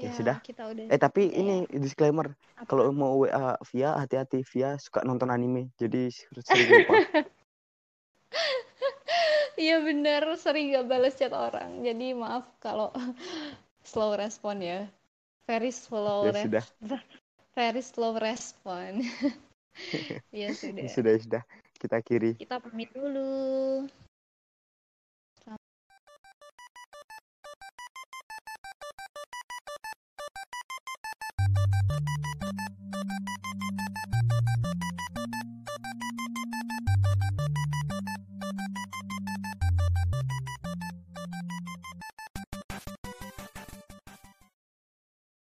Ya, 0.03 0.11
sudah. 0.18 0.42
kita 0.42 0.66
udah 0.66 0.90
eh 0.90 0.98
tapi 0.98 1.31
Ya, 1.31 1.38
ini 1.38 1.55
disclaimer. 1.79 2.35
Kalau 2.66 2.90
mau 2.90 3.22
WA 3.22 3.55
via 3.70 3.94
hati-hati 3.94 4.42
via 4.51 4.75
suka 4.75 5.07
nonton 5.07 5.31
anime 5.31 5.70
jadi 5.79 6.11
sering 6.42 6.68
lupa. 6.72 6.94
Iya 9.53 9.79
bener 9.85 10.27
sering 10.42 10.75
gak 10.75 10.90
balas 10.90 11.14
chat 11.14 11.31
orang. 11.31 11.87
Jadi 11.87 12.18
maaf 12.18 12.51
kalau 12.59 12.90
slow 13.87 14.18
respon 14.18 14.59
ya. 14.59 14.90
Very 15.46 15.70
slow 15.70 16.27
ya 16.27 16.35
sudah. 16.51 16.64
very 17.55 17.83
slow 17.85 18.18
respon. 18.18 19.07
Ya 20.35 20.51
sudah. 20.51 20.88
Sudah 20.90 21.14
sudah. 21.20 21.42
Kita 21.79 22.03
kiri 22.03 22.35
kita 22.35 22.59
pamit 22.59 22.90
dulu 22.90 23.87